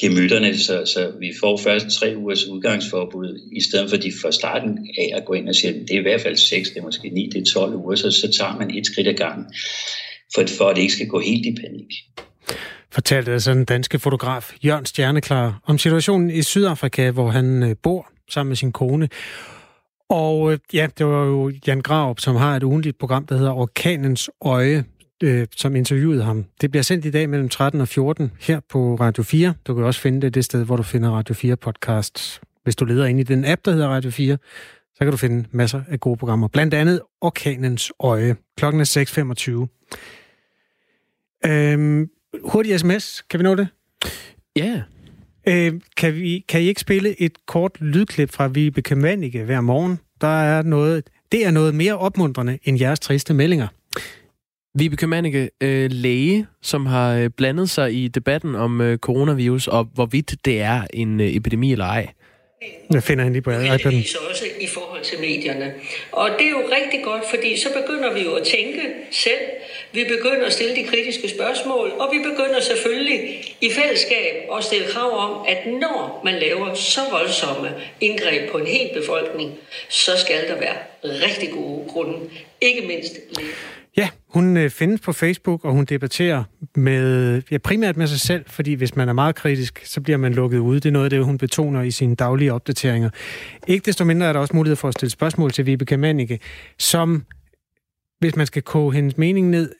[0.00, 4.88] gemytterne, så, så vi får først tre ugers udgangsforbud, i stedet for de fra starten
[4.98, 7.08] af at gå ind og sige, det er i hvert fald 6, det er måske
[7.08, 9.46] 9, det er 12 uger, så, så tager man et skridt ad gangen,
[10.34, 11.92] for, for at det ikke skal gå helt i panik.
[12.92, 18.10] Fortalte altså den danske fotograf Jørgen Stjerneklar om situationen i Sydafrika, hvor han øh, bor
[18.30, 19.08] sammen med sin kone.
[20.08, 23.52] Og øh, ja, det var jo Jan Graup, som har et ugentligt program, der hedder
[23.52, 24.84] Orkanens Øje,
[25.24, 26.44] øh, som interviewede ham.
[26.60, 29.54] Det bliver sendt i dag mellem 13 og 14 her på Radio 4.
[29.66, 32.40] Du kan også finde det det sted, hvor du finder Radio 4 podcast.
[32.64, 34.38] Hvis du leder ind i den app, der hedder Radio 4,
[34.94, 36.48] så kan du finde masser af gode programmer.
[36.48, 38.36] Blandt andet Orkanens Øje.
[38.56, 39.66] Klokken er
[41.44, 41.50] 6.25.
[41.50, 42.08] Øhm,
[42.44, 43.24] hurtig sms.
[43.30, 43.68] Kan vi nå det?
[44.56, 44.82] Ja.
[45.48, 49.98] Øh, kan, vi, kan I ikke spille et kort lydklip fra Vibeke Manike hver morgen?
[50.20, 53.68] Der er noget, det er noget mere opmuntrende end jeres triste meldinger.
[54.78, 59.84] Vibeke Manike, øh, læge, som har øh, blandet sig i debatten om øh, coronavirus, og
[59.94, 62.06] hvorvidt det er en øh, epidemi eller ej.
[62.92, 64.28] Jeg finder hende lige på iPad'en.
[64.30, 65.74] også i forhold til medierne.
[66.12, 69.44] Og det er jo rigtig godt, fordi så begynder vi jo at tænke selv.
[69.92, 73.20] Vi begynder at stille de kritiske spørgsmål, og vi begynder selvfølgelig
[73.60, 77.68] i fællesskab at stille krav om, at når man laver så voldsomme
[78.00, 79.52] indgreb på en hel befolkning,
[79.88, 82.18] så skal der være rigtig gode grunde.
[82.60, 83.42] Ikke mindst Ja,
[84.34, 86.44] hun øh, findes på Facebook, og hun debatterer
[86.76, 90.34] med, ja, primært med sig selv, fordi hvis man er meget kritisk, så bliver man
[90.34, 90.80] lukket ude.
[90.80, 93.10] Det er noget af det, hun betoner i sine daglige opdateringer.
[93.66, 96.38] Ikke desto mindre er der også mulighed for at stille spørgsmål til Vibeke Mannicke,
[96.78, 97.24] som,
[98.18, 99.72] hvis man skal koge hendes mening ned,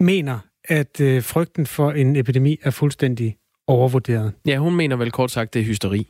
[0.00, 4.32] mener, at øh, frygten for en epidemi er fuldstændig overvurderet.
[4.46, 6.08] Ja, hun mener vel kort sagt, det er hysteri.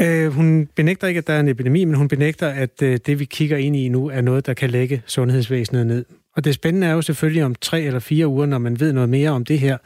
[0.00, 3.18] Øh, hun benægter ikke, at der er en epidemi, men hun benægter, at øh, det,
[3.18, 6.04] vi kigger ind i nu, er noget, der kan lægge sundhedsvæsenet ned.
[6.36, 9.08] Og det spændende er jo selvfølgelig om tre eller fire uger, når man ved noget
[9.08, 9.78] mere om det her.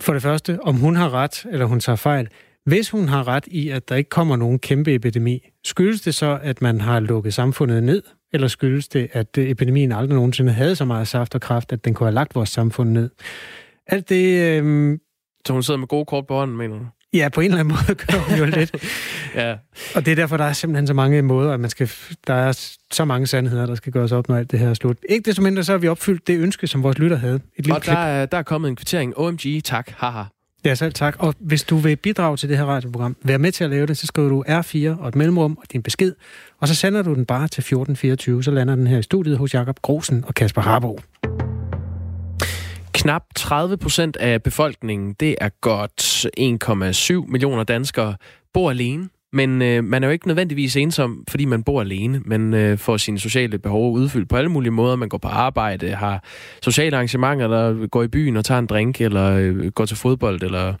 [0.00, 2.28] For det første, om hun har ret, eller hun tager fejl.
[2.64, 6.38] Hvis hun har ret i, at der ikke kommer nogen kæmpe epidemi, skyldes det så,
[6.42, 8.02] at man har lukket samfundet ned,
[8.32, 11.84] eller skyldes det, at øh, epidemien aldrig nogensinde havde så meget saft og kraft, at
[11.84, 13.10] den kunne have lagt vores samfund ned?
[13.86, 14.58] Alt det...
[14.62, 14.98] Øh...
[15.46, 16.86] Så hun sidder med gode kort på hånden, mener du?
[17.14, 18.74] Ja, på en eller anden måde gør hun jo lidt.
[19.34, 19.54] ja.
[19.94, 21.90] Og det er derfor, der er simpelthen så mange måder, at man skal,
[22.26, 24.96] der er så mange sandheder, der skal gøres op, når alt det her er slut.
[25.08, 27.34] Ikke desto mindre, så har vi opfyldt det ønske, som vores lytter havde.
[27.34, 29.18] Et lille og der, er, der er kommet en kvittering.
[29.18, 30.22] OMG, tak, haha.
[30.64, 31.16] Ja, selv tak.
[31.18, 33.98] Og hvis du vil bidrage til det her radioprogram, vær med til at lave det,
[33.98, 36.12] så skriver du R4 og et mellemrum og din besked,
[36.60, 39.54] og så sender du den bare til 1424, så lander den her i studiet hos
[39.54, 40.98] Jakob Grosen og Kasper Harbo.
[43.02, 46.26] Knap 30 procent af befolkningen, det er godt
[47.24, 48.16] 1,7 millioner danskere,
[48.54, 49.08] bor alene.
[49.32, 52.22] Men øh, man er jo ikke nødvendigvis ensom, fordi man bor alene.
[52.24, 54.96] Man øh, får sine sociale behov udfyldt på alle mulige måder.
[54.96, 56.24] Man går på arbejde, har
[56.62, 60.42] sociale arrangementer, eller går i byen og tager en drink, eller øh, går til fodbold,
[60.42, 60.74] eller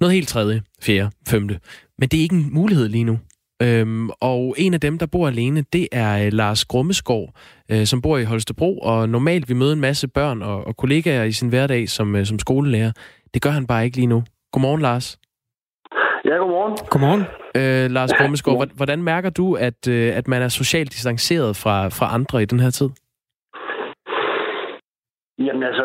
[0.00, 1.60] noget helt tredje, fjerde, femte.
[1.98, 3.18] Men det er ikke en mulighed lige nu.
[3.62, 7.24] Øhm, og en af dem, der bor alene, det er øh, Lars Grummeskov,
[7.72, 11.24] øh, som bor i Holstebro, og normalt vi møder en masse børn og, og kollegaer
[11.24, 12.92] i sin hverdag som, øh, som skolelærer.
[13.34, 14.22] Det gør han bare ikke lige nu.
[14.52, 15.18] Godmorgen, Lars.
[16.24, 16.76] Ja, godmorgen.
[16.90, 17.24] Godmorgen.
[17.58, 18.66] Øh, Lars Grummeskov, ja.
[18.76, 22.60] hvordan mærker du, at, øh, at man er socialt distanceret fra, fra andre i den
[22.60, 22.90] her tid?
[25.38, 25.84] Jamen altså,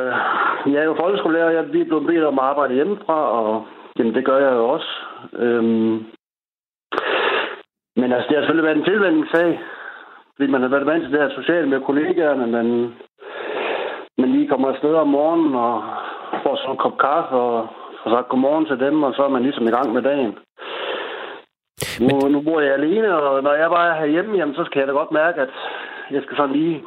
[0.72, 3.66] jeg er jo folkeskolelærer, jeg er blevet bedt om at arbejde hjemmefra, og
[3.98, 4.92] jamen, det gør jeg jo også.
[5.34, 6.06] Øhm,
[8.04, 9.50] men altså, det har selvfølgelig været en tilvændingssag,
[10.36, 12.68] fordi man har været vant til det her socialt med kollegaerne, men
[14.18, 15.84] man lige kommer afsted om morgenen og
[16.44, 17.68] får sådan en kop kaffe og
[18.04, 20.34] får sagt godmorgen til dem, og så er man ligesom i gang med dagen.
[22.06, 24.88] Nu, nu bor jeg alene, og når jeg bare er herhjemme, jamen, så skal jeg
[24.88, 25.54] da godt mærke, at
[26.12, 26.84] jeg skal sådan lige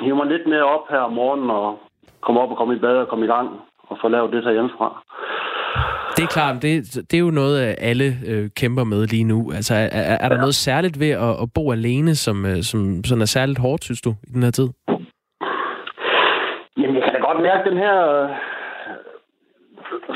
[0.00, 1.78] hive mig lidt mere op her om morgenen og
[2.20, 4.52] komme op og komme i bad og komme i gang og få lavet det her
[4.52, 5.02] hjemmefra.
[6.16, 6.72] Det er klart, det,
[7.10, 9.38] det er jo noget, alle øh, kæmper med lige nu.
[9.58, 10.44] Altså, er, er, er der ja.
[10.44, 14.00] noget særligt ved at, at bo alene, som, øh, som sådan er særligt hårdt, synes
[14.06, 14.68] du, i den her tid?
[16.78, 18.28] Jamen, jeg kan da godt mærke den her øh,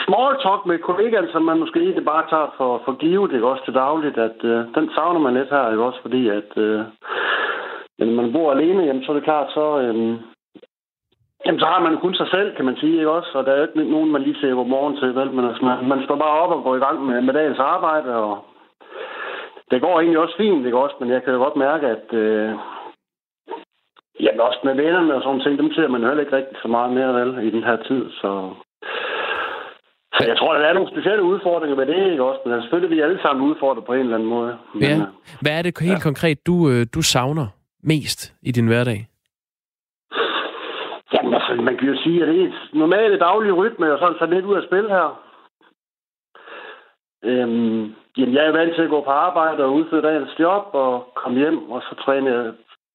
[0.07, 3.65] small talk med kollegaen, som man måske ikke bare tager for, for givet, ikke også
[3.65, 6.81] til dagligt, at øh, den savner man lidt her, ikke også, fordi at øh,
[7.99, 10.19] når man bor alene, jamen, så er det klart, så, øh,
[11.47, 13.31] Jamen, så har man kun sig selv, kan man sige, ikke også?
[13.35, 15.31] Og der er jo ikke nogen, man lige siger godmorgen til, vel?
[15.37, 18.11] Men altså, man, man står bare op og går i gang med, med dagens arbejde,
[18.15, 18.45] og
[19.71, 20.97] det går egentlig også fint, ikke også?
[21.01, 22.51] Men jeg kan jo godt mærke, at øh,
[24.25, 26.93] jamen, også med vennerne og sådan ting, dem ser man heller ikke rigtig så meget
[26.93, 28.31] mere, vel, i den her tid, så...
[30.17, 32.41] Så jeg tror, der er nogle specielle udfordringer med det, ikke også?
[32.47, 34.59] Men selvfølgelig vi alle sammen udfordret på en eller anden måde.
[34.75, 34.97] Men, ja.
[35.41, 36.09] Hvad er det helt ja.
[36.09, 37.47] konkret, du, øh, du savner
[37.83, 39.10] mest i din hverdag?
[41.61, 44.27] Men man kan jo sige, at det er et normalt daglig rytme, og sådan så
[44.27, 45.09] lidt ud af spil her.
[47.25, 51.13] Øhm, jamen, jeg er vant til at gå på arbejde og udføre dagens job og
[51.15, 52.53] komme hjem, og så træne jeg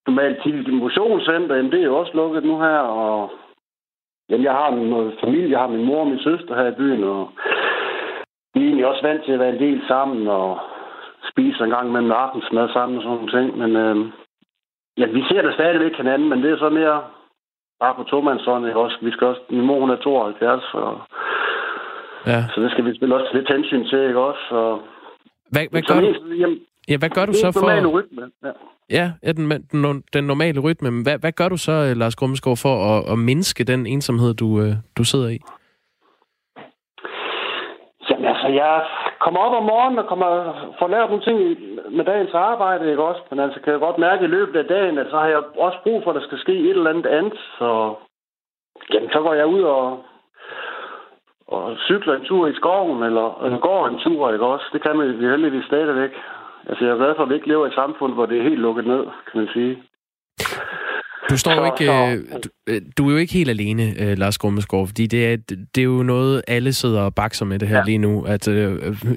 [0.07, 1.55] normalt til et motionscenter.
[1.55, 3.31] Jamen, det er jo også lukket nu her, og
[4.29, 5.51] jamen, jeg har noget familie.
[5.51, 7.29] Jeg har min mor og min søster her i byen, og
[8.53, 10.59] vi er egentlig også vant til at være en del sammen og
[11.31, 13.57] spise en gang mellem aftensmad sammen og sådan nogle ting.
[13.57, 14.11] Men øhm,
[14.97, 17.03] ja, vi ser det stadigvæk hinanden, men det er så mere
[17.79, 18.97] bare på tomandshånd, ikke også?
[19.01, 21.01] Vi skal også, min mor, hun er 72, og
[22.27, 22.39] ja.
[22.53, 24.45] så det skal vi spille også lidt hensyn til, ikke også?
[24.51, 24.81] Og,
[25.51, 26.33] hvad, hvad, gør du?
[26.41, 26.59] Jamen,
[26.89, 27.69] ja, hvad gør du så for...
[27.69, 28.51] Det rytme, ja.
[28.89, 30.91] Ja, ja den, den, den normale rytme.
[30.91, 34.33] Men hvad, hvad gør du så, øh, Lars Grummeskov, for at, at mindske den ensomhed,
[34.33, 35.39] du, øh, du sidder i?
[38.09, 38.83] Jamen altså, jeg
[39.19, 40.29] kommer op om morgenen og kommer,
[40.79, 41.37] får lavet nogle ting
[41.97, 43.21] med dagens arbejde, ikke også?
[43.29, 45.77] Men altså, kan jeg godt mærke i løbet af dagen, at så har jeg også
[45.83, 47.39] brug for, at der skal ske et eller andet andet.
[47.57, 47.93] Så,
[48.93, 50.03] jamen, så går jeg ud og,
[51.47, 54.65] og cykler en tur i skoven, eller, eller går en tur, ikke også?
[54.73, 56.13] Det kan man heldigvis stadigvæk.
[56.69, 58.49] Altså, jeg er glad for, at vi ikke lever i et samfund, hvor det er
[58.49, 59.83] helt lukket ned, kan man sige.
[61.29, 64.37] Du står jo ikke, øh, du, øh, du er jo ikke helt alene, øh, Lars
[64.37, 65.37] Grummeskov, fordi det er,
[65.75, 67.83] det er jo noget, alle sidder og bakser med det her ja.
[67.85, 68.25] lige nu.
[68.25, 68.47] At,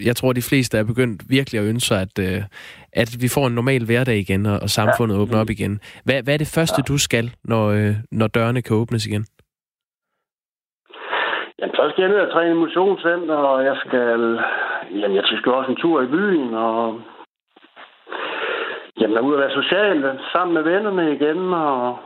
[0.09, 2.19] jeg tror, de fleste er begyndt virkelig at ønske at,
[2.93, 5.21] at vi får en normal hverdag igen, og, og samfundet ja.
[5.21, 5.81] åbner op igen.
[6.05, 6.93] Hvad, hvad er det første, ja.
[6.93, 7.65] du skal, når,
[8.13, 9.25] når dørene kan åbnes igen?
[11.59, 14.21] Jamen, så skal jeg ned og træne motionscenter, og jeg skal,
[15.01, 17.01] jamen, jeg skal også en tur i byen, og
[19.01, 21.99] Jamen, ud at være social, sammen med vennerne igen, og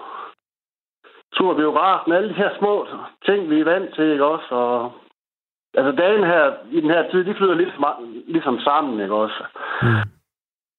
[1.35, 2.87] tur biografen, alle de her små
[3.27, 4.55] ting, vi er vant til, ikke også?
[4.55, 4.93] Og,
[5.75, 7.75] altså, dagen her, i den her tid, de flyder lidt,
[8.27, 9.45] ligesom sammen, ikke også?
[9.83, 10.13] Mm.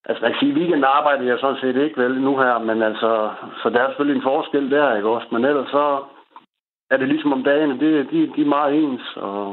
[0.05, 3.31] Altså, man kan sige, weekenden arbejder jeg sådan set ikke vel nu her, men altså,
[3.63, 5.27] så der er selvfølgelig en forskel der, ikke også?
[5.31, 6.03] Men ellers så
[6.91, 9.47] er det ligesom om dagen, det, de, de er meget ens, og,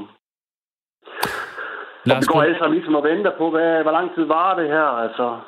[2.11, 4.69] og vi går alle sammen ligesom og venter på, hvad, hvor lang tid var det
[4.69, 5.39] her, altså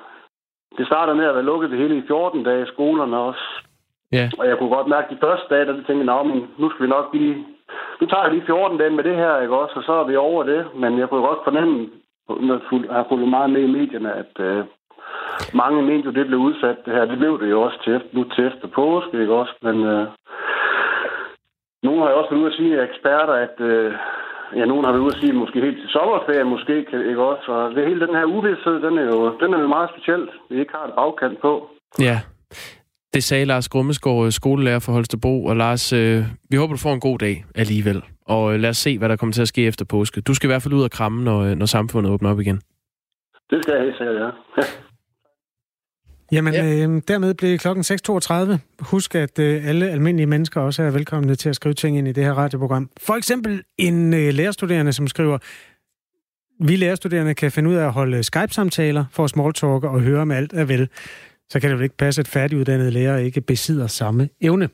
[0.78, 3.44] det starter med at være lukket det hele i 14 dage, skolerne også.
[4.12, 4.30] Ja.
[4.38, 6.90] Og jeg kunne godt mærke de første dage, da jeg tænkte, men nu skal vi
[6.90, 7.46] nok lige...
[8.00, 9.74] Nu tager jeg lige 14 dage med det her, ikke også?
[9.76, 10.66] Og så er vi over det.
[10.74, 11.88] Men jeg kunne godt fornemme,
[12.28, 14.64] når jeg har fulgt meget med i medierne, at øh,
[15.54, 17.04] mange mente jo, det blev udsat, det her.
[17.04, 19.54] Det blev det jo også til, nu til efter påske, ikke også?
[19.62, 20.06] Men øh,
[21.82, 23.94] nogle har jo også været ude at sige, at eksperter, at øh,
[24.58, 26.76] ja, nogen har været ude at sige, måske helt til sommerferie, måske,
[27.10, 27.46] ikke også?
[27.52, 30.60] Og det hele den her uvidshed, den er jo, den er jo meget specielt, vi
[30.60, 31.52] ikke har et bagkant på.
[32.08, 32.16] Ja,
[33.14, 35.44] det sagde Lars Grummesgaard, skolelærer for Holstebro.
[35.44, 36.18] Og Lars, øh,
[36.50, 38.02] vi håber, du får en god dag alligevel.
[38.26, 40.20] Og øh, lad os se, hvad der kommer til at ske efter påske.
[40.20, 42.60] Du skal i hvert fald ud og kramme, når, øh, når samfundet åbner op igen.
[43.50, 44.30] Det skal jeg helt sikkert, ja.
[46.32, 46.64] Jamen, ja.
[46.64, 48.58] øh, dermed blev klokken 6.32.
[48.80, 52.12] Husk, at øh, alle almindelige mennesker også er velkomne til at skrive ting ind i
[52.12, 52.90] det her radioprogram.
[53.00, 55.38] For eksempel en øh, lærerstuderende, som skriver,
[56.64, 60.52] vi lærerstuderende kan finde ud af at holde Skype-samtaler for smalltalk og høre, om alt
[60.52, 60.88] er vel.
[61.50, 64.68] Så kan det vel ikke passe, at færdiguddannede lærere ikke besidder samme evne.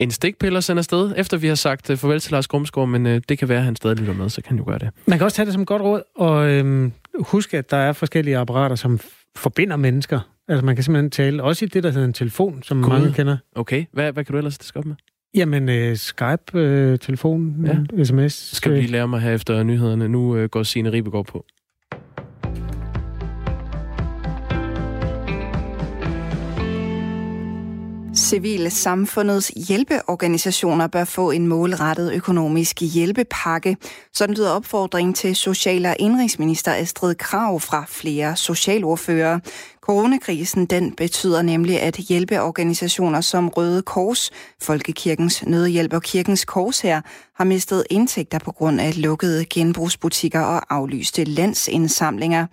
[0.00, 3.20] En stikpiller sender sted, efter vi har sagt øh, farvel til Lars Grumsgaard, men øh,
[3.28, 4.90] det kan være, at han stadig lytter med, så kan han jo gøre det.
[5.06, 8.38] Man kan også tage det som godt råd, og øh, huske, at der er forskellige
[8.38, 9.00] apparater, som
[9.36, 12.82] forbinder mennesker Altså man kan simpelthen tale, også i det, der hedder en telefon, som
[12.82, 12.92] God.
[12.92, 13.36] mange kender.
[13.54, 14.94] Okay, hvad, hvad kan du ellers diske op med?
[15.34, 18.04] Jamen, uh, Skype, uh, telefon, ja.
[18.04, 18.56] sms.
[18.56, 20.08] Skal vi lige lære mig her efter nyhederne.
[20.08, 21.44] Nu uh, går Signe Ribegaard på.
[28.16, 33.76] Civile samfundets hjælpeorganisationer bør få en målrettet økonomisk hjælpepakke.
[34.12, 39.38] Sådan lyder opfordring til social- og indrigsminister Astrid Krav fra flere socialordfører.
[39.90, 44.30] Coronakrisen den betyder nemlig, at hjælpeorganisationer som Røde Kors,
[44.62, 47.00] Folkekirkens Nødhjælp og Kirkens Kors her
[47.34, 52.46] har mistet indtægter på grund af lukkede genbrugsbutikker og aflyste landsindsamlinger.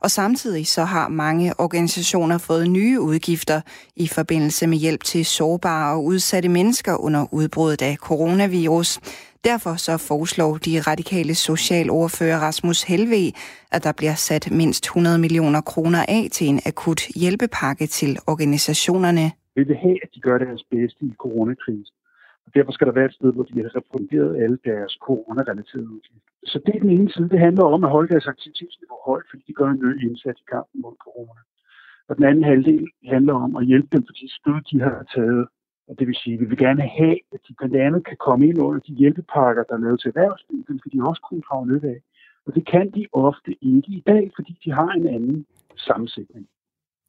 [0.00, 3.60] Og samtidig så har mange organisationer fået nye udgifter
[3.96, 9.00] i forbindelse med hjælp til sårbare og udsatte mennesker under udbruddet af coronavirus.
[9.44, 13.32] Derfor så foreslår de radikale socialordfører Rasmus Helve,
[13.72, 19.26] at der bliver sat mindst 100 millioner kroner af til en akut hjælpepakke til organisationerne.
[19.54, 21.94] Vi vil have, at de gør deres bedste i coronakrisen.
[22.46, 26.32] Og derfor skal der være et sted, hvor de har refunderet alle deres coronarelaterede udgifter.
[26.52, 27.28] Så det er den ene side.
[27.34, 30.46] Det handler om at holde deres aktivitetsniveau højt, fordi de gør en ny indsats i
[30.54, 31.40] kampen mod corona.
[32.08, 35.44] Og den anden halvdel handler om at hjælpe dem for de stød, de har taget
[35.88, 38.48] og det vil sige, at vi vil gerne have, at de blandt andet kan komme
[38.48, 41.66] ind under de hjælpepakker, der er lavet til erhvervslivet, dem skal de også kunne drage
[41.66, 42.00] nytte af.
[42.46, 45.46] Og det kan de ofte ikke i dag, fordi de har en anden
[45.76, 46.46] sammensætning.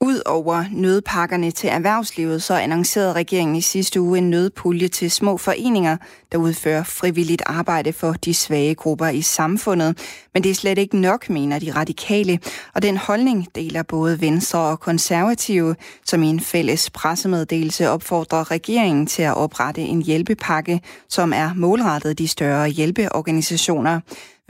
[0.02, 5.98] Udover nødpakkerne til erhvervslivet, så annoncerede regeringen i sidste uge en nødpulje til små foreninger,
[6.32, 9.98] der udfører frivilligt arbejde for de svage grupper i samfundet.
[10.34, 12.40] Men det er slet ikke nok, mener de radikale,
[12.74, 19.08] og den holdning deler både Venstre og Konservative, som i en fælles pressemeddelelse opfordrer regeringen
[19.08, 24.00] til at oprette en hjælpepakke, som er målrettet de større hjælpeorganisationer.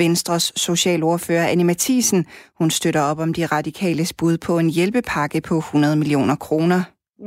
[0.03, 2.21] Venstres socialordfører Annie Mathisen,
[2.59, 6.79] hun støtter op om de radikales bud på en hjælpepakke på 100 millioner kroner.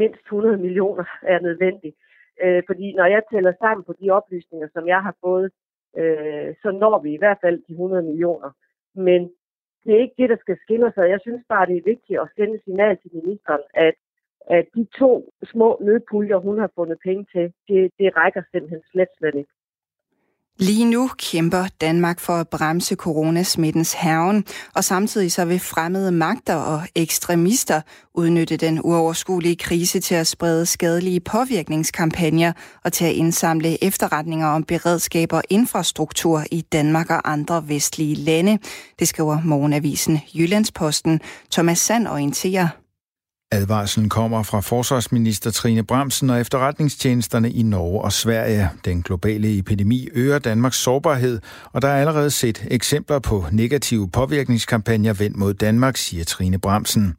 [0.03, 1.97] Mindst 100 millioner er nødvendigt.
[2.43, 5.51] Øh, fordi når jeg tæller sammen på de oplysninger, som jeg har fået,
[6.01, 8.51] øh, så når vi i hvert fald de 100 millioner.
[8.95, 9.21] Men
[9.85, 11.05] det er ikke det, der skal skille sig.
[11.15, 13.95] Jeg synes bare, det er vigtigt at sende signal til ministeren, at,
[14.47, 15.13] at de to
[15.53, 19.53] små nødpuljer, hun har fundet penge til, det, det rækker simpelthen slet, slet ikke.
[20.59, 26.55] Lige nu kæmper Danmark for at bremse coronasmittens herven, og samtidig så vil fremmede magter
[26.55, 27.81] og ekstremister
[28.15, 32.53] udnytte den uoverskuelige krise til at sprede skadelige påvirkningskampagner
[32.85, 38.59] og til at indsamle efterretninger om beredskab og infrastruktur i Danmark og andre vestlige lande.
[38.99, 41.21] Det skriver Morgenavisen Jyllandsposten.
[41.51, 42.82] Thomas Sand orienterer.
[43.53, 48.71] Advarslen kommer fra forsvarsminister Trine Bramsen og efterretningstjenesterne i Norge og Sverige.
[48.85, 51.41] Den globale epidemi øger Danmarks sårbarhed,
[51.73, 57.17] og der er allerede set eksempler på negative påvirkningskampagner vendt mod Danmark, siger Trine Bramsen.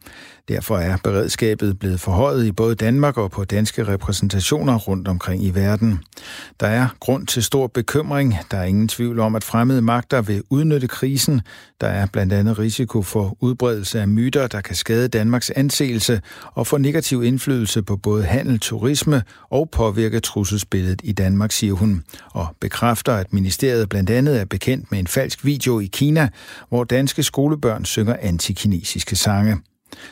[0.48, 5.50] Derfor er beredskabet blevet forhøjet i både Danmark og på danske repræsentationer rundt omkring i
[5.50, 6.00] verden.
[6.60, 8.36] Der er grund til stor bekymring.
[8.52, 11.42] Der er ingen tvivl om, at fremmede magter vil udnytte krisen.
[11.82, 16.22] Der er blandt andet risiko for udbredelse af myter, der kan skade Danmarks anseelse
[16.54, 22.04] og få negativ indflydelse på både handel, turisme og påvirke trusselsbilledet i Danmark, siger hun,
[22.32, 26.30] og bekræfter, at ministeriet blandt andet er bekendt med en falsk video i Kina,
[26.70, 29.58] hvor danske skolebørn synger antikinesiske sange.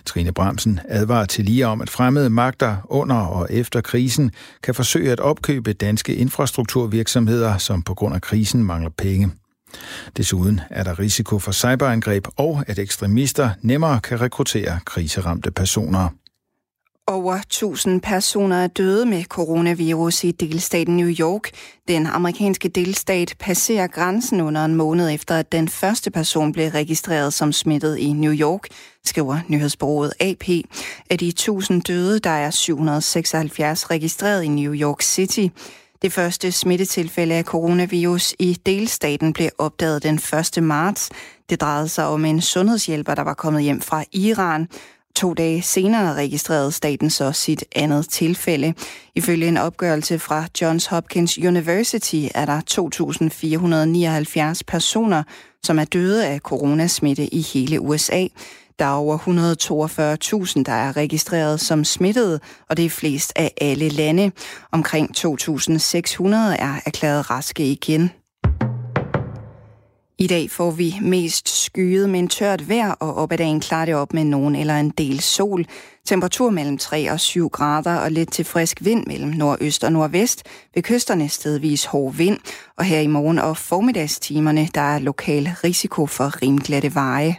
[0.05, 4.31] Trine Bramsen advarer til lige om, at fremmede magter under og efter krisen
[4.63, 9.31] kan forsøge at opkøbe danske infrastrukturvirksomheder, som på grund af krisen mangler penge.
[10.17, 16.09] Desuden er der risiko for cyberangreb og at ekstremister nemmere kan rekruttere kriseramte personer.
[17.11, 21.49] Over 1000 personer er døde med coronavirus i delstaten New York.
[21.87, 27.33] Den amerikanske delstat passerer grænsen under en måned efter, at den første person blev registreret
[27.33, 28.67] som smittet i New York,
[29.05, 30.49] skriver nyhedsbureauet AP.
[31.09, 35.47] Af de 1000 døde, der er 776 registreret i New York City.
[36.01, 40.15] Det første smittetilfælde af coronavirus i delstaten blev opdaget den
[40.57, 40.63] 1.
[40.63, 41.09] marts.
[41.49, 44.67] Det drejede sig om en sundhedshjælper, der var kommet hjem fra Iran.
[45.15, 48.73] To dage senere registrerede staten så sit andet tilfælde.
[49.15, 52.61] Ifølge en opgørelse fra Johns Hopkins University er der
[54.55, 55.23] 2.479 personer,
[55.63, 58.27] som er døde af coronasmitte i hele USA.
[58.79, 63.89] Der er over 142.000, der er registreret som smittede, og det er flest af alle
[63.89, 64.31] lande.
[64.71, 65.25] Omkring 2.600
[66.59, 68.11] er erklæret raske igen.
[70.21, 73.95] I dag får vi mest skyet, men tørt vejr, og op ad dagen klarer det
[73.95, 75.65] op med nogen eller en del sol.
[76.05, 80.43] Temperatur mellem 3 og 7 grader og lidt til frisk vind mellem nordøst og nordvest.
[80.75, 82.37] Ved kysterne stedvis hård vind,
[82.77, 87.35] og her i morgen og formiddagstimerne, der er lokal risiko for rimglatte veje.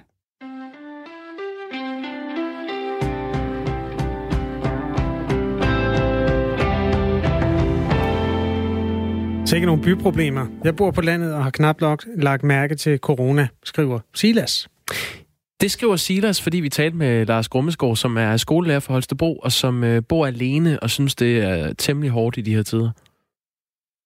[9.52, 10.46] Sikke nogle byproblemer.
[10.64, 14.68] Jeg bor på landet og har knap nok lagt mærke til corona, skriver Silas.
[15.60, 19.52] Det skriver Silas, fordi vi talte med Lars Grummesgaard, som er skolelærer for Holstebro, og
[19.52, 22.90] som øh, bor alene og synes, det er temmelig hårdt i de her tider.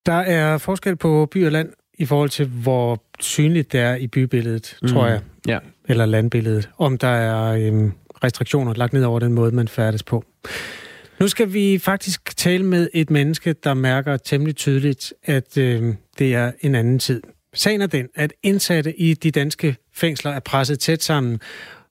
[0.06, 4.06] Der er forskel på by og land i forhold til, hvor synligt det er i
[4.06, 4.88] bybilledet, mm.
[4.88, 5.20] tror jeg.
[5.46, 5.58] Ja.
[5.88, 6.70] Eller landbilledet.
[6.78, 7.92] Om der er øhm,
[8.24, 10.24] restriktioner lagt ned over den måde, man færdes på.
[11.20, 16.34] Nu skal vi faktisk tale med et menneske, der mærker temmelig tydeligt, at øh, det
[16.34, 17.22] er en anden tid.
[17.54, 21.40] Sagen er den, at indsatte i de danske fængsler er presset tæt sammen,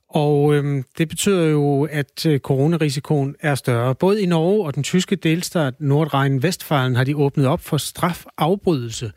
[0.10, 3.96] og øh, det betyder jo, at øh, coronarisikoen er større.
[3.96, 9.12] Både i Norge og den tyske delstat Nordrhein-Westfalen har de åbnet op for strafafbrydelse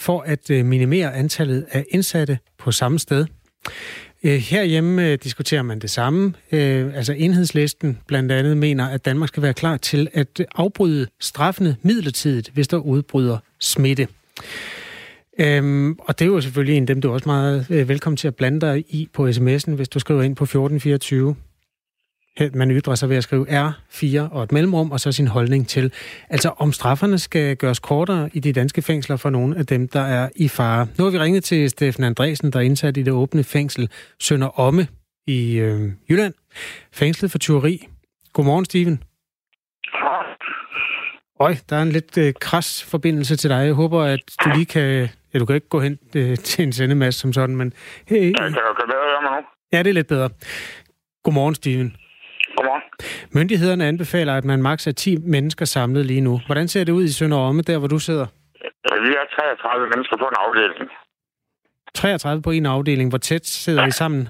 [0.00, 3.26] for at øh, minimere antallet af indsatte på samme sted.
[4.24, 6.34] Øh, herhjemme øh, diskuterer man det samme.
[6.52, 11.76] Øh, altså enhedslisten blandt andet mener, at Danmark skal være klar til at afbryde straffene
[11.82, 14.08] midlertidigt, hvis der udbryder smitte.
[15.40, 18.16] Øhm, og det er jo selvfølgelig en af dem, du er også meget øh, velkommen
[18.16, 21.36] til at blande dig i på sms'en, hvis du skriver ind på 1424
[22.54, 25.92] man ytrer sig ved at skrive R4 og et mellemrum, og så sin holdning til,
[26.28, 30.00] altså om strafferne skal gøres kortere i de danske fængsler for nogle af dem, der
[30.00, 30.86] er i fare.
[30.98, 34.60] Nu har vi ringet til Steffen Andresen, der er indsat i det åbne fængsel Sønder
[34.60, 34.86] Omme
[35.26, 36.34] i øh, Jylland,
[36.92, 37.88] fængslet for tyveri.
[38.32, 39.02] Godmorgen, Steven.
[41.40, 43.56] Øj, der er en lidt øh, kras forbindelse til dig.
[43.56, 45.08] Jeg håber, at du lige kan...
[45.34, 47.72] Ja, du kan ikke gå hen øh, til en sendemasse som sådan, men...
[48.10, 49.46] Ja, kan du bedre høre mig nu?
[49.72, 50.30] Ja, det er lidt bedre.
[51.24, 51.96] Godmorgen, Steven.
[52.58, 52.84] Godmorgen.
[53.36, 56.34] Myndighederne anbefaler, at man maks er 10 mennesker samlet lige nu.
[56.46, 58.26] Hvordan ser det ud i Sønder Omme, der hvor du sidder?
[59.06, 60.90] Vi er 33 mennesker på en afdeling.
[61.94, 63.08] 33 på en afdeling.
[63.12, 63.88] Hvor tæt sidder ja.
[63.88, 64.22] I sammen?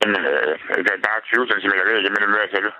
[0.00, 1.72] Jamen, øh, der er 20 cm
[2.08, 2.70] imellem hver celle.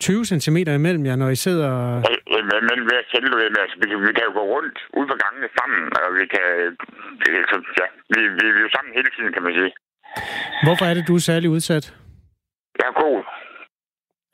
[0.00, 1.70] 20 cm imellem jer, når I sidder...
[2.08, 5.16] Ja, men hver celle, du ved, altså, vi, vi kan jo gå rundt ud på
[5.24, 6.46] gangene sammen, og vi kan...
[7.40, 9.72] Altså, ja, vi, vi, vi er jo sammen hele tiden, kan man sige.
[10.66, 11.84] Hvorfor er det, du er særlig udsat?
[12.84, 13.20] Er kol.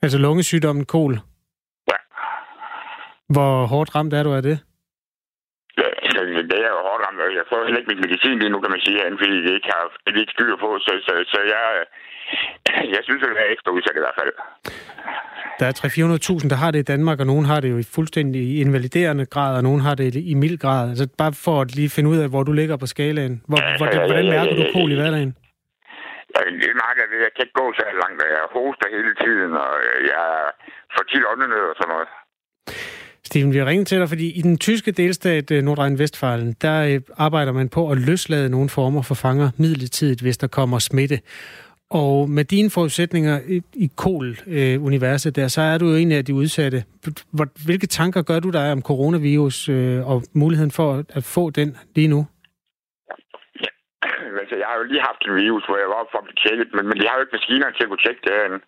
[0.04, 1.12] Altså lungesygdommen kol?
[1.90, 1.98] Ja.
[3.34, 4.56] Hvor hårdt ramt er du af det?
[5.78, 6.20] Ja, altså,
[6.50, 7.18] det er jo hårdt ramt.
[7.40, 9.84] Jeg får heller ikke mit medicin lige nu, kan man sige, fordi det ikke har
[10.06, 10.68] det ikke styr på.
[10.86, 11.64] Så, så, så jeg,
[12.94, 14.32] jeg synes, det er ekstra udsat i hvert fald.
[15.60, 15.74] Der er
[16.42, 19.56] 300-400.000, der har det i Danmark, og nogen har det jo i fuldstændig invaliderende grad,
[19.56, 20.88] og nogen har det i mild grad.
[20.88, 23.42] Altså bare for at lige finde ud af, hvor du ligger på skalaen.
[23.48, 25.36] Hvor, ja, hvordan, hvordan mærker du kol i hverdagen?
[26.36, 26.40] Ja,
[26.82, 29.98] mærker jeg, jeg kan ikke gå så langt, og jeg hoster hele tiden, og øh,
[30.12, 30.26] jeg
[30.94, 32.08] får tit åndenød og sådan noget.
[33.24, 37.00] Steven, vi har ringet til dig, fordi i den tyske delstat øh, Nordrhein-Westfalen, der øh,
[37.16, 41.20] arbejder man på at løslade nogle former for fanger midlertidigt, hvis der kommer smitte.
[41.90, 43.40] Og med dine forudsætninger
[43.72, 46.84] i kol-universet der, så er du jo en af de udsatte.
[47.64, 49.68] Hvilke tanker gør du dig om coronavirus
[50.04, 52.26] og muligheden for at få den lige nu?
[54.32, 56.40] Ja, altså, jeg har jo lige haft en virus, hvor jeg var for at blive
[56.44, 58.60] tjekket, men, men de har jo ikke maskiner til at kunne tjekke det herinde.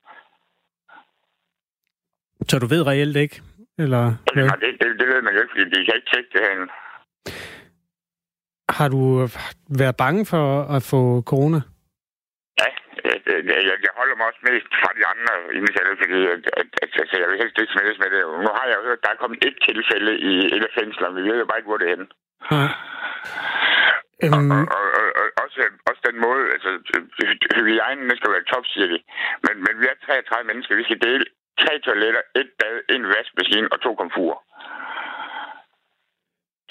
[2.49, 3.37] Så du ved reelt ikke?
[3.79, 4.03] Eller
[4.35, 4.45] hvad?
[4.51, 6.69] Nej, det, det, det ved man jo ikke, fordi de kan ikke tjekke det herinde.
[8.79, 9.03] Har du
[9.81, 10.47] været bange for
[10.77, 11.01] at få
[11.31, 11.61] corona?
[13.43, 17.21] jeg, jeg holder mig også mest fra de andre indsatte, fordi at, at, at, at,
[17.23, 18.21] jeg vil helst ikke smittes med det.
[18.45, 21.17] Nu har jeg hørt, at der er kommet et tilfælde i et af fængslerne.
[21.19, 22.09] Vi ved jo bare ikke, hvor det er henne.
[22.53, 22.67] Ja.
[24.37, 24.51] Um...
[24.51, 26.71] Og, og, og, og, også, også den måde, altså
[27.57, 28.99] hygiejnen skal være top, siger de.
[29.45, 30.81] Men, men vi er 33 mennesker.
[30.81, 31.25] Vi skal dele
[31.63, 34.39] tre toiletter, et bad, en vaskemaskine og to komfurer.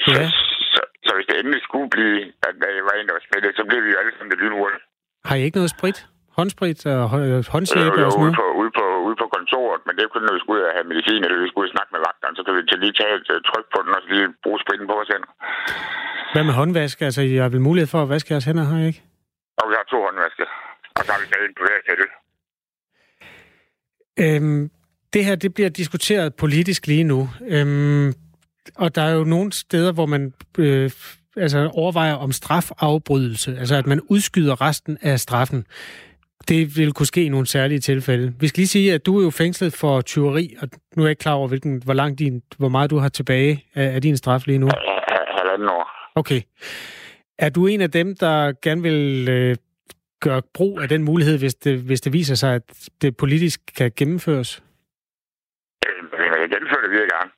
[0.08, 0.26] Ja.
[0.30, 0.40] Så,
[0.74, 2.18] så, så, hvis det endelig skulle blive,
[2.48, 4.84] at der var en, der var smittet, så bliver vi jo alle sammen det lynhurtigt.
[5.28, 6.00] Har I ikke noget sprit?
[6.38, 7.10] håndsprit og
[7.54, 8.36] håndsæbe og sådan noget?
[8.36, 8.88] Ude på, ude, på,
[9.54, 11.70] kontoret, men det er kun, når vi skulle ud og have medicin, eller vi skulle
[11.76, 14.08] snakke med vagteren, så kan vi til lige tage et tryk på den, og så
[14.14, 15.32] lige bruge spritten på os hænder.
[16.34, 16.98] Hvad med håndvask?
[17.08, 19.02] Altså, I har vel mulighed for at vaske jeres hænder, har I ikke?
[19.60, 20.46] Og vi har to håndvaske,
[20.98, 22.06] og så har vi taget en på hver sætte.
[24.24, 24.64] Øhm,
[25.14, 27.20] det her, det bliver diskuteret politisk lige nu.
[27.56, 28.08] Øhm,
[28.84, 30.90] og der er jo nogle steder, hvor man øh,
[31.38, 35.66] altså overvejer om strafafbrydelse, altså at man udskyder resten af straffen
[36.50, 38.34] det vil kunne ske i nogle særlige tilfælde.
[38.40, 41.12] Vi skal lige sige, at du er jo fængslet for tyveri, og nu er jeg
[41.12, 44.18] ikke klar over, hvilken, hvor, lang din, hvor meget du har tilbage af, af din
[44.18, 44.70] straf lige nu.
[45.38, 45.84] Halvanden år.
[46.16, 46.42] Okay.
[47.40, 49.56] Er du en af dem, der gerne vil øh,
[50.22, 52.64] gøre brug af den mulighed, hvis det, hvis det viser sig, at
[53.02, 54.64] det politisk kan gennemføres?
[55.88, 57.32] Øh, man kan gennemføre det, vil jeg gerne.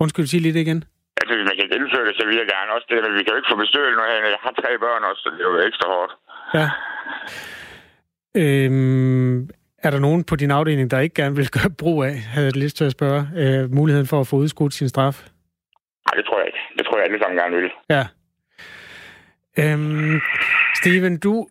[0.00, 0.84] Undskyld, sig lidt igen.
[1.20, 3.32] Altså, hvis man kan gennemføre det, så vil jeg gerne også det, men vi kan
[3.32, 4.18] jo ikke få besøg nu her.
[4.36, 6.12] Jeg har tre børn også, så det er jo ekstra hårdt.
[6.58, 6.68] Ja.
[8.36, 9.48] Øhm,
[9.82, 12.56] er der nogen på din afdeling, der ikke gerne vil gøre brug af, havde jeg
[12.56, 15.22] lyst til at spørge, øh, muligheden for at få udskudt sin straf?
[16.06, 16.58] Nej, det tror jeg ikke.
[16.78, 17.70] Det tror jeg alle sammen gerne vil.
[17.90, 18.04] Ja.
[19.58, 20.20] Øhm,
[20.76, 21.48] Steven, du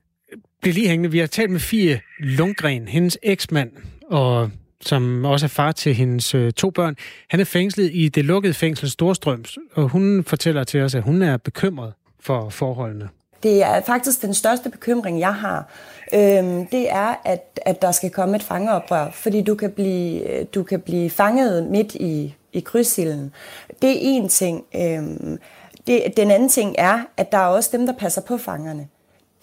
[0.62, 1.12] bliver lige hængende.
[1.12, 3.72] Vi har talt med Fie Lundgren, hendes eksmand,
[4.08, 6.96] og som også er far til hendes øh, to børn.
[7.30, 11.22] Han er fængslet i det lukkede fængsel Storstrøms, og hun fortæller til os, at hun
[11.22, 13.10] er bekymret for forholdene.
[13.44, 15.70] Det er faktisk den største bekymring, jeg har.
[16.14, 20.46] Øhm, det er, at, at der skal komme et fangeoprør, fordi du kan blive, øh,
[20.56, 23.34] du kan blive fanget midt i, i krydsilden.
[23.82, 24.66] Det er en ting.
[24.76, 25.40] Øhm,
[25.88, 28.88] det, den anden ting er, at der er også dem, der passer på fangerne.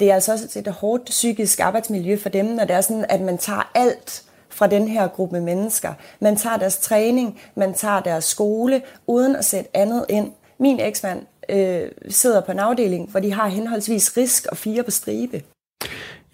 [0.00, 3.20] Det er altså også et hårdt psykisk arbejdsmiljø for dem, når det er sådan, at
[3.20, 5.92] man tager alt fra den her gruppe mennesker.
[6.20, 10.32] Man tager deres træning, man tager deres skole, uden at sætte andet ind.
[10.58, 11.22] Min eksmand
[11.56, 15.42] øh, sidder på en afdeling, hvor de har henholdsvis risk og fire på stribe.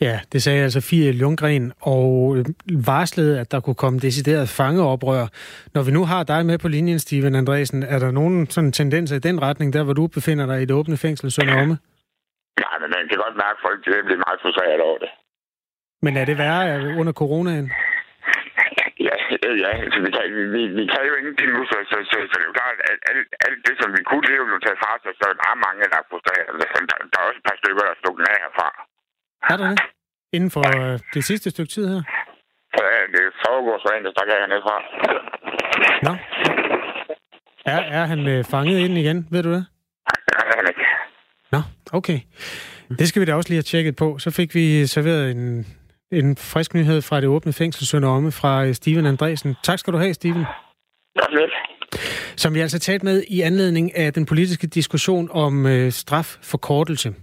[0.01, 2.45] Ja, det sagde altså Fie Lundgren, og øh,
[2.87, 5.27] varslede, at der kunne komme decideret fangeoprør.
[5.75, 9.17] Når vi nu har dig med på linjen, Steven Andresen, er der nogen sådan tendenser
[9.17, 11.79] i den retning, der hvor du befinder dig i det åbne fængsel, Sønder Omme?
[12.64, 15.09] Nej, men man kan godt mærke, at folk bliver meget frustreret over det.
[16.03, 17.71] Men er det værre under coronaen?
[19.45, 20.24] Ja, ja altså, vi, kan,
[20.55, 22.99] vi, vi kan jo ingenting nu, så, så, så, så det er jo klart, at
[23.11, 25.59] alt, alt det, som vi kunne, det er jo taget fra sig, så der er
[25.66, 26.53] mange, der er frustreret.
[26.91, 28.68] Der, der er også et par stykker, der er stukket af herfra.
[29.51, 29.81] Er der det?
[30.37, 32.03] Inden for øh, det sidste stykke tid her?
[32.79, 34.77] Ja, det foregår så der stakker jeg fra.
[36.07, 36.12] Nå.
[37.74, 39.18] Er, er han øh, fanget ind igen?
[39.31, 39.64] Ved du det?
[40.33, 40.85] Ja, det er han ikke.
[41.53, 41.61] Nå,
[41.99, 42.18] okay.
[42.99, 44.18] Det skal vi da også lige have tjekket på.
[44.18, 45.66] Så fik vi serveret en,
[46.12, 49.54] en frisk nyhed fra det åbne fængsel Sønder fra øh, Steven Andresen.
[49.62, 50.44] Tak skal du have, Steven.
[51.16, 51.46] Ja,
[52.36, 57.14] Som vi altså talt med i anledning af den politiske diskussion om øh, strafforkortelse.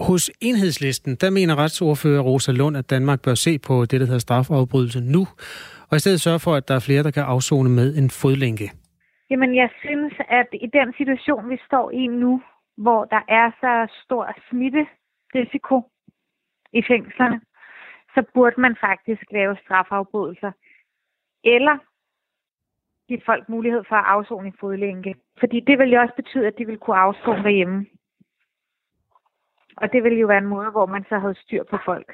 [0.00, 4.18] Hos enhedslisten, der mener retsordfører Rosa Lund, at Danmark bør se på det, der hedder
[4.18, 5.26] strafafbrydelse nu,
[5.90, 8.70] og i stedet sørge for, at der er flere, der kan afzone med en fodlænke.
[9.30, 12.42] Jamen, jeg synes, at i den situation, vi står i nu,
[12.76, 15.76] hvor der er så stor smitterisiko
[16.72, 17.40] i fængslerne,
[18.14, 20.52] så burde man faktisk lave strafafbrydelser.
[21.44, 21.78] Eller
[23.08, 25.14] give folk mulighed for at afzone i fodlænke.
[25.40, 27.86] Fordi det vil jo også betyde, at de vil kunne afzone derhjemme.
[29.76, 32.12] Og det vil jo være en måde, hvor man så havde styr på folk.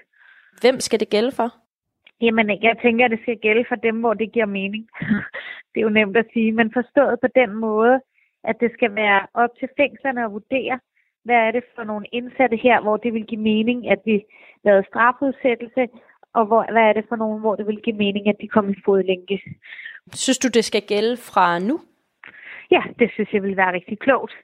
[0.61, 1.49] Hvem skal det gælde for?
[2.21, 4.89] Jamen, jeg tænker, at det skal gælde for dem, hvor det giver mening.
[5.71, 8.01] det er jo nemt at sige, men forstået på den måde,
[8.45, 10.81] at det skal være op til fængslerne at vurdere,
[11.27, 14.25] hvad er det for nogle indsatte her, hvor det vil give mening, at vi
[14.65, 15.89] lavede strafudsættelse,
[16.39, 18.71] og hvor, hvad er det for nogle, hvor det vil give mening, at de kommer
[18.73, 19.37] i fodlænke.
[20.13, 21.81] Synes du, det skal gælde fra nu?
[22.71, 24.35] Ja, det synes jeg vil være rigtig klogt.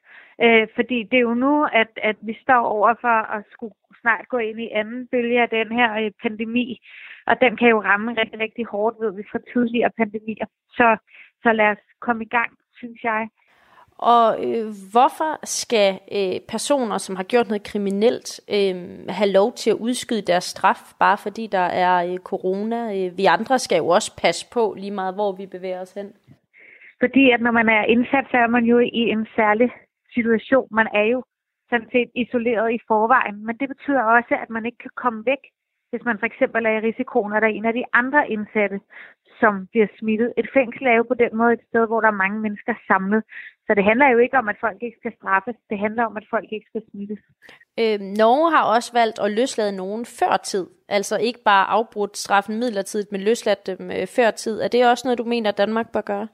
[0.44, 4.28] Øh, fordi det er jo nu, at, at vi står over for at skulle snart
[4.28, 6.80] gå ind i anden bølge af den her øh, pandemi.
[7.26, 10.46] Og den kan jo ramme rigtig, rigtig hårdt, ved vi, fra tidligere pandemier.
[10.70, 10.96] Så,
[11.42, 13.28] så lad os komme i gang, synes jeg.
[14.02, 18.74] Og øh, hvorfor skal øh, personer, som har gjort noget kriminelt, øh,
[19.18, 22.80] have lov til at udskyde deres straf, bare fordi der er øh, corona?
[22.96, 26.12] Øh, vi andre skal jo også passe på lige meget, hvor vi bevæger os hen.
[27.02, 29.70] Fordi at når man er indsat, så er man jo i en særlig
[30.14, 30.68] situation.
[30.70, 31.22] Man er jo
[31.70, 35.42] sådan set isoleret i forvejen, men det betyder også, at man ikke kan komme væk,
[35.90, 38.80] hvis man for eksempel er i risikoen, og der er en af de andre indsatte,
[39.40, 40.32] som bliver smittet.
[40.36, 43.22] Et fængsel er jo på den måde et sted, hvor der er mange mennesker samlet.
[43.66, 45.56] Så det handler jo ikke om, at folk ikke skal straffes.
[45.70, 47.18] Det handler om, at folk ikke skal smittes.
[47.80, 50.66] Øh, Norge har også valgt at løslade nogen før tid.
[50.88, 54.60] Altså ikke bare afbrudt straffen midlertidigt, men løsladt dem øh, før tid.
[54.60, 56.28] Er det også noget, du mener, Danmark bør gøre?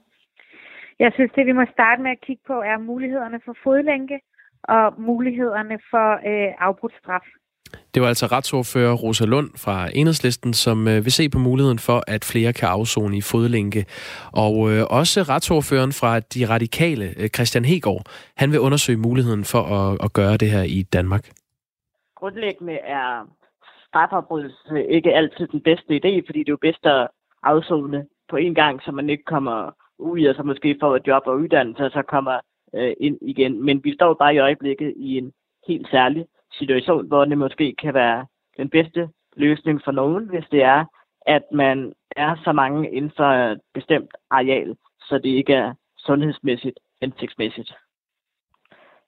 [0.99, 4.19] Jeg synes, det vi må starte med at kigge på, er mulighederne for fodlænke
[4.63, 7.25] og mulighederne for øh, afbrudt straf.
[7.93, 12.03] Det var altså retsordfører Rosa Lund fra Enhedslisten, som øh, vil se på muligheden for,
[12.07, 13.85] at flere kan afzone i fodlænke.
[14.33, 18.03] Og øh, også retsordføreren fra De Radikale, øh, Christian Hegård,
[18.37, 21.29] han vil undersøge muligheden for at, at gøre det her i Danmark.
[22.15, 23.27] Grundlæggende er
[23.87, 27.07] strafforbrydelse ikke altid den bedste idé, fordi det er jo bedst at
[27.43, 31.23] afzone på en gang, så man ikke kommer ud og så måske får et job
[31.25, 32.39] og uddannelse, og så kommer
[32.75, 33.65] øh, ind igen.
[33.65, 35.31] Men vi står bare i øjeblikket i en
[35.67, 38.25] helt særlig situation, hvor det måske kan være
[38.57, 40.85] den bedste løsning for nogen, hvis det er,
[41.21, 46.79] at man er så mange inden for et bestemt areal, så det ikke er sundhedsmæssigt
[47.01, 47.73] hensigtsmæssigt.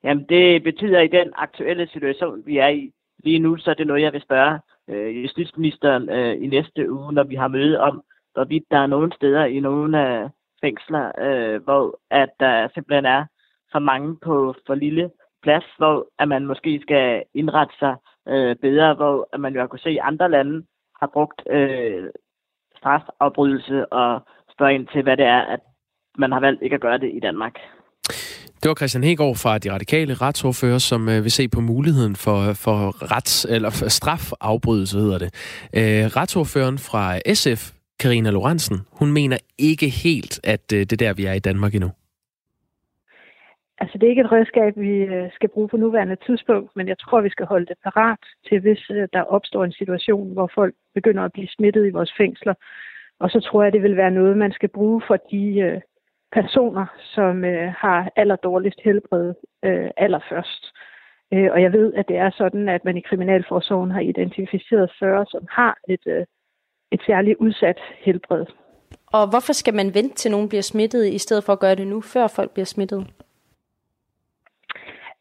[0.04, 2.92] Jamen, det betyder i den aktuelle situation, vi er i
[3.24, 7.14] lige nu, så er det noget, jeg vil spørge øh, justitsministeren øh, i næste uge,
[7.14, 10.30] når vi har møde om, hvorvidt der er nogle steder i nogle af
[10.62, 13.26] fængsler, øh, hvor at der simpelthen er
[13.72, 15.12] for mange på for lille
[15.44, 17.96] plads, hvor at man måske skal indrette sig
[18.28, 20.66] øh, bedre, hvor at man jo har kunne se, at andre lande
[21.00, 22.04] har brugt øh,
[22.78, 24.22] strafafbrydelse og
[24.54, 25.60] spørge ind til, hvad det er, at
[26.18, 27.56] man har valgt ikke at gøre det i Danmark.
[28.64, 32.54] Det var Christian Hegård fra De Radikale retsordfører, som øh, vil se på muligheden for,
[32.54, 32.80] for
[33.16, 35.32] rets, eller for strafafbrydelse, hedder det.
[35.74, 41.14] Øh, retsordføreren fra SF, Karina Lorentzen, hun mener ikke helt, at øh, det er der,
[41.14, 41.92] vi er i Danmark endnu.
[43.82, 47.00] Altså, det er ikke et redskab, vi øh, skal bruge på nuværende tidspunkt, men jeg
[47.00, 48.20] tror, vi skal holde det parat
[48.50, 52.14] til, hvis øh, der opstår en situation, hvor folk begynder at blive smittet i vores
[52.18, 52.54] fængsler.
[53.20, 55.82] Og så tror jeg, det vil være noget, man skal bruge for de øh,
[56.32, 57.44] personer, som
[57.84, 59.34] har allerdårligst helbred
[59.98, 60.64] allerførst.
[61.32, 65.48] Og jeg ved, at det er sådan, at man i Kriminalforsorgen har identificeret 40, som
[65.50, 66.26] har et,
[66.92, 68.46] et særligt udsat helbred.
[69.14, 71.88] Og hvorfor skal man vente til nogen bliver smittet, i stedet for at gøre det
[71.88, 73.08] nu, før folk bliver smittet?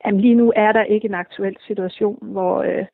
[0.07, 2.87] Jamen, lige nu er der ikke en aktuel situation, hvor, øh,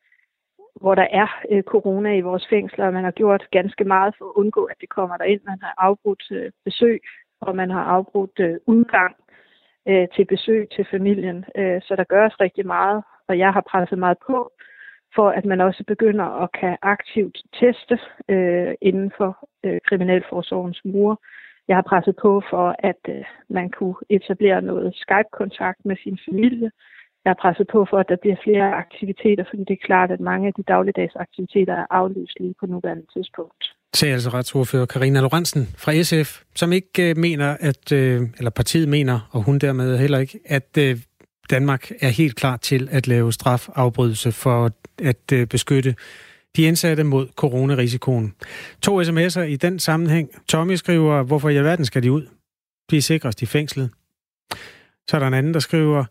[0.81, 4.25] hvor der er øh, corona i vores fængsler, og man har gjort ganske meget for
[4.25, 5.41] at undgå, at det kommer derind.
[5.45, 7.01] Man har afbrudt øh, besøg,
[7.41, 9.17] og man har afbrudt øh, udgang
[9.89, 11.45] øh, til besøg til familien.
[11.57, 14.53] Øh, så der gøres rigtig meget, og jeg har presset meget på,
[15.15, 17.99] for at man også begynder at kan aktivt teste
[18.29, 21.17] øh, inden for øh, Kriminalforsorgens mure.
[21.69, 26.71] Jeg har presset på for, at øh, man kunne etablere noget Skype-kontakt med sin familie,
[27.27, 30.21] jeg har presset på for, at der bliver flere aktiviteter, fordi det er klart, at
[30.21, 33.63] mange af de dagligdags aktiviteter er aflyst lige på nuværende tidspunkt.
[33.95, 38.89] Sagde altså retsordfører Karina Lorentzen fra SF, som ikke øh, mener, at, øh, eller partiet
[38.89, 40.97] mener, og hun dermed heller ikke, at øh,
[41.51, 44.71] Danmark er helt klar til at lave strafafbrydelse for
[45.03, 45.95] at øh, beskytte
[46.57, 48.35] de indsatte mod coronarisikoen.
[48.83, 50.29] To sms'er i den sammenhæng.
[50.49, 52.27] Tommy skriver, hvorfor i alverden skal de ud?
[52.91, 53.91] De er sikrest i fængslet.
[55.09, 56.05] Så er der en anden, der skriver,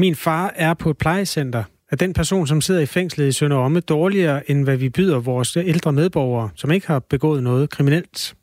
[0.00, 1.64] min far er på et plejecenter.
[1.90, 5.18] Er den person, som sidder i fængslet i Sønder Omme, dårligere, end hvad vi byder
[5.18, 8.34] vores ældre medborgere, som ikke har begået noget kriminelt?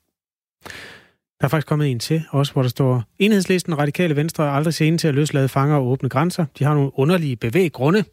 [1.39, 4.73] Der er faktisk kommet en til, også hvor der står, Enhedslisten Radikale Venstre er aldrig
[4.73, 6.45] sene til at løslade fanger og åbne grænser.
[6.59, 8.03] De har nogle underlige bevæggrunde.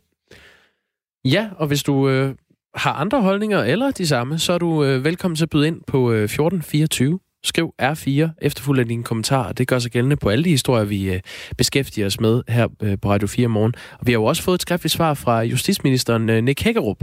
[1.24, 2.34] Ja, og hvis du øh,
[2.74, 5.80] har andre holdninger eller de samme, så er du øh, velkommen til at byde ind
[5.86, 7.18] på øh, 1424.
[7.44, 9.52] Skriv R4 efterfulgt af dine kommentarer.
[9.52, 11.20] Det gør sig gældende på alle de historier, vi øh,
[11.58, 13.74] beskæftiger os med her øh, på Radio 4 morgen.
[14.00, 16.96] Og vi har jo også fået et skriftligt svar fra justitsministeren øh, Nick Hækkerup.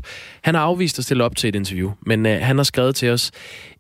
[0.43, 3.31] Han har afvist at stille op til et interview, men han har skrevet til os,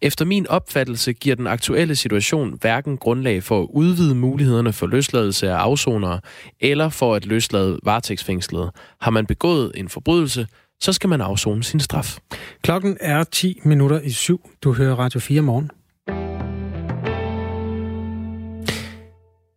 [0.01, 5.49] efter min opfattelse giver den aktuelle situation hverken grundlag for at udvide mulighederne for løsladelse
[5.49, 6.19] af afsonere,
[6.59, 8.71] eller for at løslade varetægtsfængslede.
[9.01, 10.47] Har man begået en forbrydelse,
[10.81, 12.17] så skal man afzone sin straf.
[12.63, 14.49] Klokken er 10 minutter i syv.
[14.63, 15.71] Du hører Radio 4 morgen.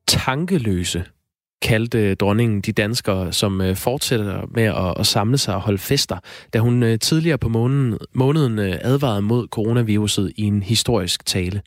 [0.08, 1.04] Tankeløse,
[1.62, 6.18] kaldte dronningen de danskere, som øh, fortsætter med at, at samle sig og holde fester,
[6.52, 11.62] da hun øh, tidligere på måneden, måneden øh, advarede mod coronaviruset i en historisk tale.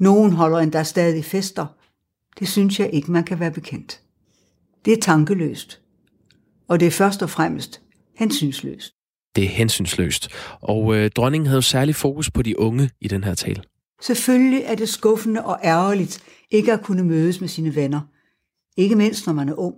[0.00, 1.66] Nogen holder endda stadig fester.
[2.38, 4.00] Det synes jeg ikke, man kan være bekendt.
[4.84, 5.80] Det er tankeløst.
[6.68, 7.80] Og det er først og fremmest
[8.18, 8.92] hensynsløst.
[9.36, 10.28] Det er hensynsløst.
[10.60, 13.62] Og øh, dronningen havde særlig fokus på de unge i den her tale.
[14.02, 18.00] Selvfølgelig er det skuffende og ærgerligt ikke at kunne mødes med sine venner.
[18.76, 19.74] Ikke mindst når man er ung.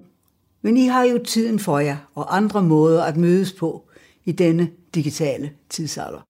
[0.63, 3.89] Men I har jo tiden for jer og andre måder at mødes på
[4.25, 6.21] i denne digitale tidsalder.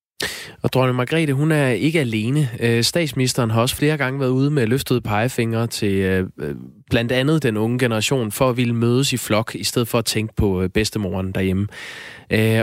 [0.62, 2.50] Og dronning Margrethe, hun er ikke alene.
[2.60, 6.54] Øh, statsministeren har også flere gange været ude med løftede pegefingre til øh, øh,
[6.90, 10.04] blandt andet den unge generation, for at ville mødes i flok, i stedet for at
[10.04, 11.68] tænke på bedstemoren derhjemme.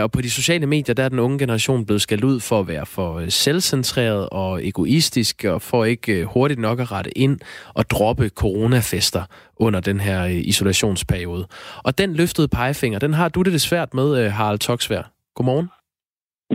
[0.02, 2.68] Og på de sociale medier, der er den unge generation blevet skældt ud for at
[2.68, 7.38] være for selvcentreret og egoistisk, og for ikke hurtigt nok at rette ind
[7.74, 9.22] og droppe coronafester
[9.56, 11.46] under den her isolationsperiode.
[11.84, 15.12] Og den løftede pegefinger, den har du det, det svært med, Harald Toksvær.
[15.34, 15.68] Godmorgen.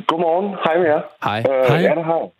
[0.08, 0.56] Godmorgen.
[0.66, 1.02] Hej med jer.
[1.24, 1.44] Hej.
[1.50, 1.78] Øh, Hej.
[1.78, 2.32] Ja, det har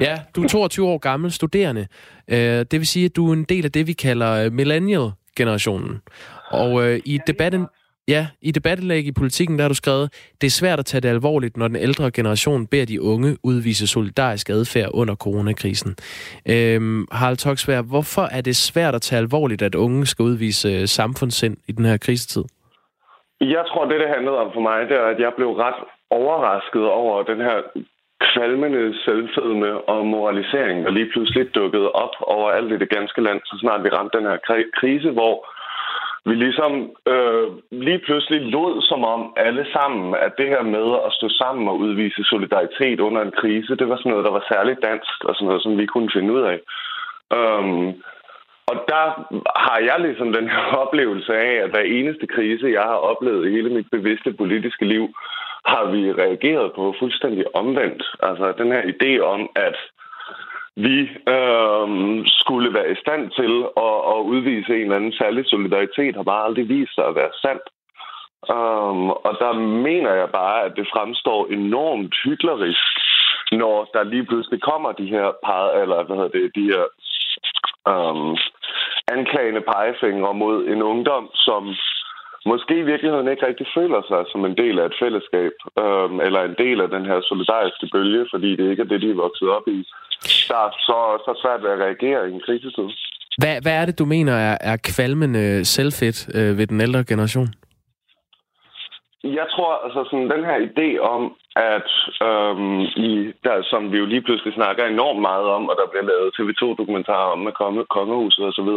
[0.00, 1.86] ja, du er 22 år gammel studerende.
[2.30, 6.02] Øh, det vil sige, at du er en del af det, vi kalder millennial-generationen.
[6.50, 7.66] Og øh, i debatten,
[8.08, 11.08] ja, i debattenlæg i politikken, der har du skrevet, det er svært at tage det
[11.08, 15.96] alvorligt, når den ældre generation beder de unge udvise solidarisk adfærd under coronakrisen.
[16.48, 20.88] Øh, Harald Toksvær, hvorfor er det svært at tage alvorligt, at unge skal udvise øh,
[20.88, 22.44] samfundssind i den her krisetid?
[23.40, 25.74] Jeg tror, det, det handlede om for mig, det er, at jeg blev ret
[26.20, 27.58] overrasket over den her
[28.28, 33.40] kvalmende selvfedme og moralisering, der lige pludselig dukkede op over alt i det ganske land,
[33.44, 34.38] så snart vi ramte den her
[34.80, 35.34] krise, hvor
[36.28, 36.72] vi ligesom
[37.12, 41.68] øh, lige pludselig lod som om alle sammen, at det her med at stå sammen
[41.68, 45.34] og udvise solidaritet under en krise, det var sådan noget, der var særligt dansk og
[45.34, 46.58] sådan noget, som vi kunne finde ud af.
[47.38, 47.94] Um,
[48.70, 49.04] og der
[49.56, 53.50] har jeg ligesom den her oplevelse af, at hver eneste krise, jeg har oplevet i
[53.50, 55.04] hele mit bevidste politiske liv,
[55.74, 58.02] har vi reageret på fuldstændig omvendt.
[58.22, 59.76] Altså den her idé om, at
[60.76, 60.98] vi
[61.34, 61.88] øh,
[62.26, 63.52] skulle være i stand til
[63.86, 67.32] at, at udvise en eller anden særlig solidaritet, har bare aldrig vist sig at være
[67.42, 67.66] sandt.
[68.54, 69.52] Um, og der
[69.88, 72.94] mener jeg bare, at det fremstår enormt hyklerisk,
[73.52, 76.84] når der lige pludselig kommer de her par, eller hvad hedder det, de her
[77.92, 78.36] um,
[79.08, 81.74] anklagende pegefingre mod en ungdom, som
[82.46, 86.40] måske i virkeligheden ikke rigtig føler sig som en del af et fællesskab, øhm, eller
[86.42, 89.48] en del af den her solidariske bølge, fordi det ikke er det, de er vokset
[89.56, 89.78] op i.
[90.50, 92.88] Der er så, så svært ved at reagere i en krisetid.
[93.40, 97.48] Hvad, hvad er det, du mener er, er kvalmende selvfedt øh, ved den ældre generation?
[99.24, 101.22] Jeg tror, altså sådan den her idé om,
[101.56, 101.90] at
[102.28, 106.06] øhm, i, der, som vi jo lige pludselig snakker enormt meget om, og der bliver
[106.10, 108.70] lavet TV2-dokumentarer om med konge, kongehuset osv.,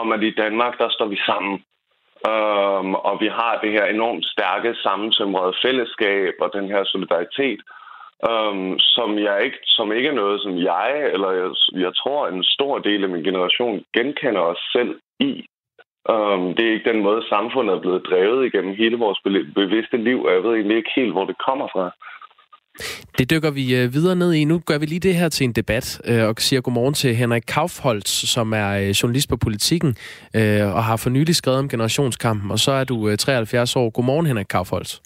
[0.00, 1.54] om at i Danmark, der står vi sammen.
[2.28, 7.60] Øhm, og vi har det her enormt stærke sammentømrede fællesskab og den her solidaritet,
[8.30, 11.50] øhm, som, jeg ikke, som ikke er noget, som jeg eller jeg,
[11.84, 15.32] jeg tror en stor del af min generation genkender os selv i.
[16.10, 19.20] Øhm, det er ikke den måde, samfundet er blevet drevet igennem hele vores
[19.54, 21.90] bevidste liv, og jeg ved egentlig ikke helt, hvor det kommer fra.
[23.18, 24.44] Det dykker vi øh, videre ned i.
[24.44, 27.42] Nu gør vi lige det her til en debat øh, og siger godmorgen til Henrik
[27.48, 29.96] Kaufholz, som er øh, journalist på Politikken
[30.60, 32.50] og har for nylig skrevet om generationskampen.
[32.50, 33.90] Og så er du 73 år.
[33.90, 34.98] Godmorgen, Henrik Kaufholz.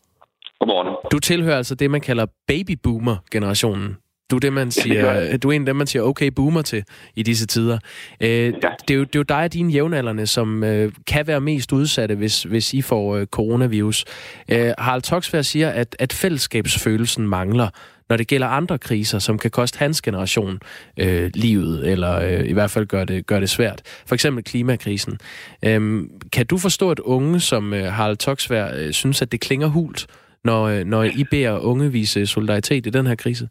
[0.60, 0.96] Godmorgen.
[1.12, 3.96] Du tilhører altså det, man kalder babyboomer-generationen.
[4.30, 6.62] Du er, det, man siger, ja, du er en af dem, man siger okay boomer
[6.62, 6.84] til
[7.16, 7.78] i disse tider.
[8.20, 8.50] Øh, ja.
[8.88, 11.72] det, er jo, det er jo dig og dine jævnaldrende, som øh, kan være mest
[11.72, 14.04] udsatte, hvis, hvis I får øh, coronavirus.
[14.48, 17.68] Øh, Harald Toksvær siger, at, at fællesskabsfølelsen mangler,
[18.08, 20.58] når det gælder andre kriser, som kan koste hans generation
[20.96, 23.82] øh, livet, eller øh, i hvert fald gøre det, gør det svært.
[24.06, 25.18] For eksempel klimakrisen.
[25.64, 26.02] Øh,
[26.32, 30.06] kan du forstå, at unge som øh, Harald Toksvær øh, synes, at det klinger hult,
[30.44, 33.48] når, øh, når I beder unge vise solidaritet i den her krise?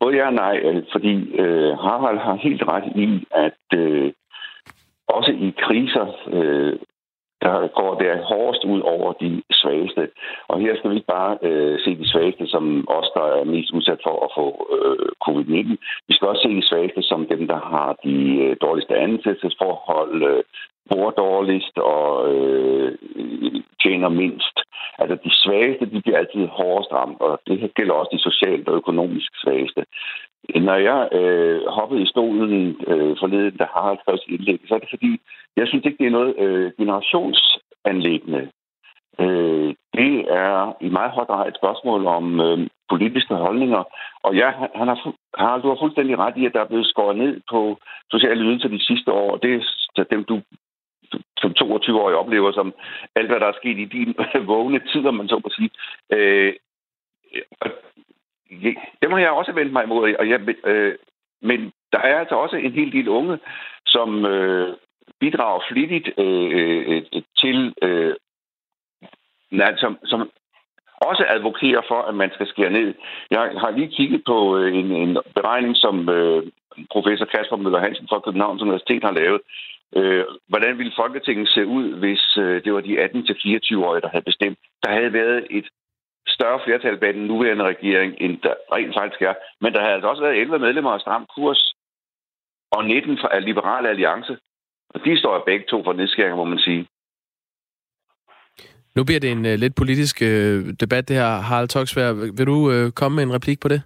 [0.00, 4.12] Både ja og nej, øh, fordi øh, Harald har helt ret i, at øh,
[5.08, 6.78] også i kriser, øh,
[7.44, 10.08] der går det hårdest ud over de svageste.
[10.48, 13.70] Og her skal vi ikke bare øh, se de svageste som os, der er mest
[13.72, 15.76] udsat for at få øh, covid-19.
[16.08, 20.42] Vi skal også se de svageste som dem, der har de øh, dårligste ansættelsesforhold, øh,
[20.90, 22.98] bor dårligst og øh,
[23.82, 24.56] tjener mindst.
[24.98, 28.74] Altså de svageste, de bliver altid hårdest ramt, og det gælder også de socialt og
[28.74, 29.84] økonomisk svageste.
[30.54, 34.78] Når jeg øh, hoppede i stolen øh, forleden, der har skrevet sit indlæg, så er
[34.78, 35.20] det fordi,
[35.56, 38.48] jeg synes ikke, det er noget øh, generationsanlæggende.
[39.20, 42.58] Øh, det er i meget høj grad et spørgsmål om øh,
[42.90, 43.82] politiske holdninger.
[44.22, 44.98] Og ja, han har,
[45.38, 47.78] har, du har fuldstændig ret i, at der er blevet skåret ned på
[48.10, 49.36] sociale ydelser de sidste år.
[49.36, 49.50] Det
[49.96, 50.40] er dem, du
[51.38, 52.74] som 22-årig oplever, som
[53.14, 54.14] alt, hvad der er sket i din
[54.52, 55.70] vågne tid, om man så må sige.
[56.12, 56.54] Øh,
[59.02, 60.14] det må jeg også vende mig imod.
[60.14, 60.94] Og jeg, øh,
[61.42, 63.38] men der er altså også en hel del unge,
[63.86, 64.76] som øh,
[65.20, 66.50] bidrager flittigt øh,
[66.86, 67.02] øh,
[67.38, 68.14] til, øh,
[69.76, 70.30] som, som
[71.00, 72.94] også advokerer for, at man skal skære ned.
[73.30, 76.42] Jeg har lige kigget på øh, en, en beregning, som øh,
[76.92, 79.40] professor Kasper Møller Hansen fra Københavns Universitet har lavet.
[79.96, 84.58] Øh, hvordan ville Folketinget se ud, hvis øh, det var de 18-24-årige, der havde bestemt?
[84.82, 85.66] Der havde været et
[86.28, 89.34] større flertal bag den nuværende regering, end der rent faktisk er.
[89.60, 91.74] Men der havde altså også været 11 medlemmer af Stram Kurs
[92.70, 94.38] og 19 fra Liberale Alliance.
[94.94, 96.86] Og de står begge to for nedskæringer, må man sige.
[98.96, 100.28] Nu bliver det en uh, lidt politisk uh,
[100.80, 101.40] debat, det her.
[101.40, 103.82] Harald Toksvær, vil du uh, komme med en replik på det?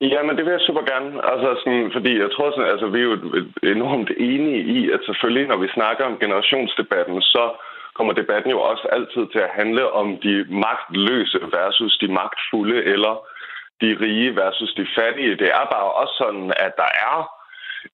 [0.00, 1.08] Ja, men det vil jeg super gerne.
[1.32, 3.16] Altså, sådan, fordi jeg tror, sådan, altså, vi er jo
[3.62, 7.44] enormt enige i, at selvfølgelig, når vi snakker om generationsdebatten, så
[7.94, 13.14] kommer debatten jo også altid til at handle om de magtløse versus de magtfulde, eller
[13.80, 15.36] de rige versus de fattige.
[15.36, 17.16] Det er bare også sådan, at der er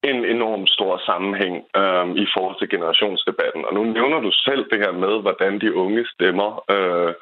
[0.02, 3.64] en enorm stor sammenhæng øh, i forhold til generationsdebatten.
[3.64, 7.14] Og nu nævner du selv det her med, hvordan de unge stemmer øh,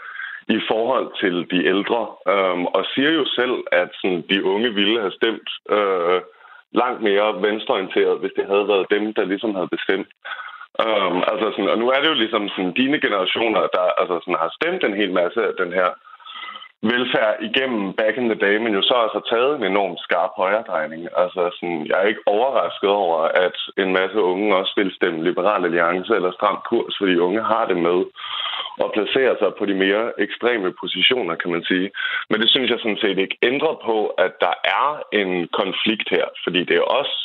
[0.56, 5.00] i forhold til de ældre, øh, og siger jo selv, at sådan, de unge ville
[5.00, 6.20] have stemt øh,
[6.72, 10.10] langt mere venstreorienteret, hvis det havde været dem, der ligesom havde bestemt.
[10.86, 14.42] Um, altså sådan, og nu er det jo ligesom sådan, dine generationer, der altså sådan,
[14.44, 15.88] har stemt en hel masse af den her
[16.82, 20.32] velfærd igennem back in the day, men jo så også har taget en enorm skarp
[20.36, 21.02] højredrejning.
[21.22, 25.64] Altså, sådan, jeg er ikke overrasket over, at en masse unge også vil stemme Liberal
[25.64, 27.98] Alliance eller Stram Kurs, fordi unge har det med
[28.84, 31.90] at placere sig på de mere ekstreme positioner, kan man sige.
[32.30, 34.86] Men det synes jeg sådan set ikke ændrer på, at der er
[35.20, 37.16] en konflikt her, fordi det er også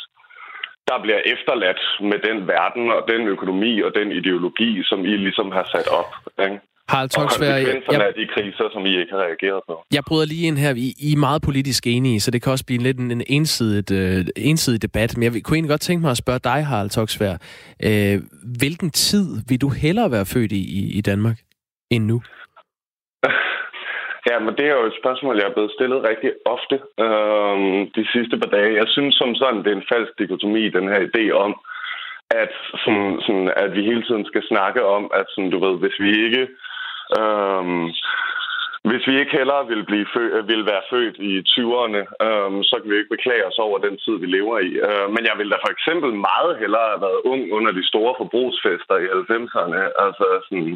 [0.90, 5.52] der bliver efterladt med den verden og den økonomi og den ideologi, som I ligesom
[5.52, 6.10] har sat op.
[6.44, 6.60] Ikke?
[6.88, 9.74] Harald Toksvær, og konsekvenserne jeg, af de kriser, som I ikke har reageret på.
[9.92, 10.70] Jeg bryder lige ind her.
[10.86, 13.84] I, I er meget politisk enige, så det kan også blive lidt en, en ensidig,
[13.98, 15.10] uh, ensidig debat.
[15.16, 17.34] Men jeg kunne egentlig godt tænke mig at spørge dig, Harald Toksvær.
[17.88, 18.16] Uh,
[18.62, 21.38] hvilken tid vil du hellere være født i, i, i Danmark
[21.90, 22.18] end nu?
[24.30, 27.56] Ja, men det er jo et spørgsmål, jeg er blevet stillet rigtig ofte øh,
[27.96, 28.78] de sidste par dage.
[28.80, 31.52] Jeg synes som sådan, det er en falsk dikotomi, den her idé om,
[32.42, 35.96] at, sådan, sådan, at vi hele tiden skal snakke om, at sådan, du ved, hvis
[36.04, 36.44] vi ikke
[37.18, 37.86] Øhm,
[38.88, 42.90] hvis vi ikke heller vil, blive fø- vil være født i 20'erne, øhm, så kan
[42.90, 44.70] vi ikke beklage os over den tid, vi lever i.
[44.88, 48.14] Øh, men jeg ville da for eksempel meget hellere have været ung under de store
[48.20, 49.80] forbrugsfester i 90'erne.
[50.04, 50.72] Altså sådan,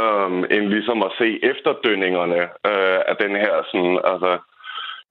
[0.00, 2.40] øhm, end ligesom at se efterdønningerne
[2.70, 4.32] øh, af den her sådan, altså,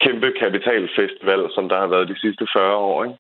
[0.03, 3.03] kæmpe kapitalfestival, som der har været de sidste 40 år.
[3.05, 3.17] Ikke?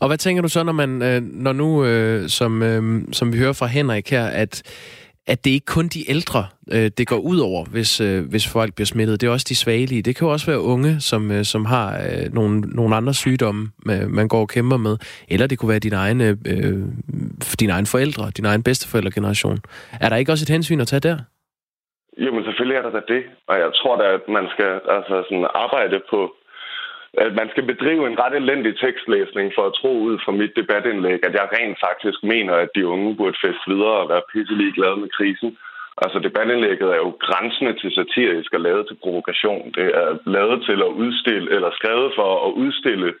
[0.00, 3.38] Og hvad tænker du så, når man, øh, når nu, øh, som, øh, som vi
[3.38, 4.54] hører fra Henrik her, at
[5.32, 6.42] at det ikke kun de ældre,
[6.74, 9.20] øh, det går ud over, hvis, øh, hvis folk bliver smittet.
[9.20, 10.02] Det er også de svagelige.
[10.02, 13.62] Det kan jo også være unge, som, øh, som har øh, nogle, nogle andre sygdomme,
[14.18, 14.96] man går og kæmper med.
[15.28, 16.82] Eller det kunne være din egne, øh, øh,
[17.60, 19.58] dine egne forældre, din egen bedsteforældregeneration.
[20.00, 21.18] Er der ikke også et hensyn at tage der?
[22.24, 23.22] Jamen selvfølgelig er der da det.
[23.48, 26.18] Og jeg tror da, at man skal altså, sådan arbejde på
[27.14, 31.18] at man skal bedrive en ret elendig tekstlæsning for at tro ud fra mit debatindlæg,
[31.24, 34.96] at jeg rent faktisk mener, at de unge burde feste videre og være pisselig glade
[34.96, 35.56] med krisen.
[36.02, 39.72] Altså debatindlægget er jo grænsende til satirisk og lavet til provokation.
[39.78, 43.14] Det er lavet til at udstille, eller skrevet for at udstille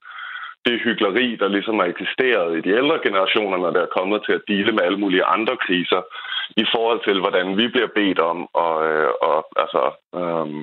[0.66, 4.32] det hyggeleri, der ligesom har eksisteret i de ældre generationer, når der er kommet til
[4.32, 6.00] at dele med alle mulige andre kriser,
[6.56, 9.82] i forhold til, hvordan vi bliver bedt om at, øh, og, altså,
[10.20, 10.62] øhm,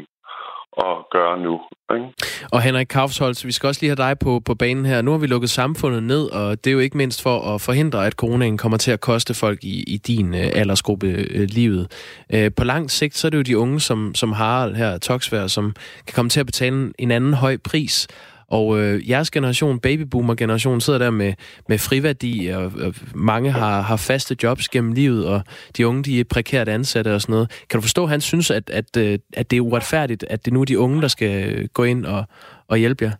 [0.77, 1.61] at gøre nu.
[1.93, 2.05] Ikke?
[2.51, 5.01] Og Henrik Kaufsholz, vi skal også lige have dig på, på banen her.
[5.01, 8.05] Nu har vi lukket samfundet ned, og det er jo ikke mindst for at forhindre,
[8.05, 11.91] at coronaen kommer til at koste folk i, i din øh, aldersgruppe øh, livet.
[12.33, 15.47] Øh, på lang sigt, så er det jo de unge, som, som Harald her, Toksvær,
[15.47, 15.75] som
[16.07, 18.07] kan komme til at betale en anden høj pris.
[18.47, 21.33] Og øh, jeres generation, babyboomer-generation, sidder der med,
[21.69, 25.41] med friværdi, og, og mange har, har faste jobs gennem livet, og
[25.77, 27.65] de unge, de er prekært ansatte og sådan noget.
[27.69, 30.53] Kan du forstå, at han synes, at, at, øh, at det er uretfærdigt, at det
[30.53, 32.23] nu er de unge, der skal øh, gå ind og,
[32.69, 33.11] og hjælpe jer?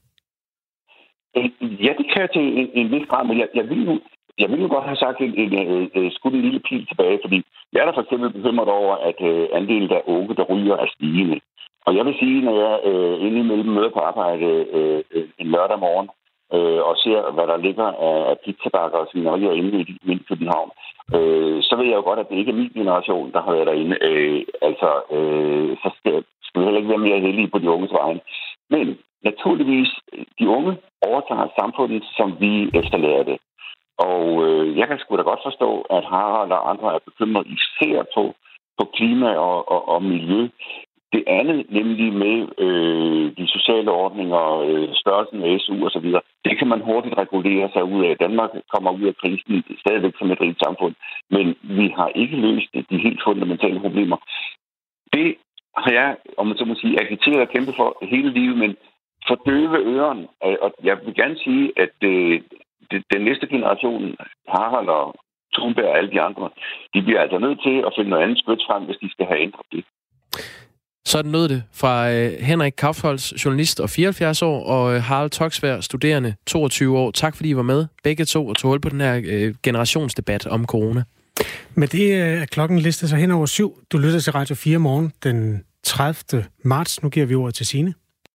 [1.86, 4.00] Ja, det kan jeg til en, en vis grad, men jeg, jeg vil jo
[4.38, 7.20] jeg ville jo godt have sagt en, en, en, en skudt en lille pil tilbage,
[7.24, 7.38] fordi
[7.74, 10.88] jeg er da for eksempel bekymret over, at øh, andelen af unge, der ryger, er
[10.96, 11.40] stigende.
[11.86, 14.46] Og jeg vil sige, når jeg øh, indimellem møder på arbejde
[14.78, 16.10] øh, øh, en lørdag morgen,
[16.54, 20.70] øh, og ser, hvad der ligger af, af pizzabakker og svinerier inde i, min København,
[21.16, 23.68] øh, så ved jeg jo godt, at det ikke er min generation, der har været
[23.68, 23.98] derinde.
[24.02, 27.94] Øh, altså, øh, så skal, skal vi heller ikke være mere heldige på de unges
[27.94, 28.22] vegne.
[28.70, 29.90] Men naturligvis,
[30.40, 30.78] de unge
[31.08, 33.38] overtager samfundet, som vi efterlader det.
[33.98, 38.04] Og øh, jeg kan sgu da godt forstå, at Harald og andre er bekymret især
[38.16, 38.24] på,
[38.78, 40.48] på klima og, og, og miljø.
[41.16, 46.08] Det andet, nemlig med øh, de sociale ordninger, øh, størrelsen af SU osv.,
[46.46, 48.18] det kan man hurtigt regulere sig ud af.
[48.18, 50.96] Danmark kommer ud af krisen stadigvæk som et rigt samfund,
[51.30, 51.46] men
[51.80, 54.18] vi har ikke løst de helt fundamentale problemer.
[55.14, 55.36] Det
[55.78, 58.76] har jeg, om man så må sige, agiteret og kæmpet for hele livet, men
[59.28, 62.42] for døve øren, øh, og jeg vil gerne sige, at øh,
[63.14, 64.16] den næste generation,
[64.48, 65.16] Harald og
[65.54, 66.50] Thunberg og alle de andre,
[66.94, 69.42] de bliver altså nødt til at finde noget andet skødt frem, hvis de skal have
[69.42, 69.84] ændret det.
[71.08, 75.82] Sådan lød det fra øh, Henrik Kaufholz, journalist og 74 år, og øh, Harald Toksvær,
[75.82, 77.12] studerende, 22 år.
[77.12, 80.48] Tak fordi I var med, begge to, og tog hul på den her øh, generationsdebat
[80.48, 81.04] om corona.
[81.76, 83.80] Med det øh, er klokken listet sig hen over syv.
[83.92, 86.46] Du lytter til Radio 4 morgen den 30.
[86.64, 87.04] marts.
[87.04, 87.94] Nu giver vi ordet til Sine.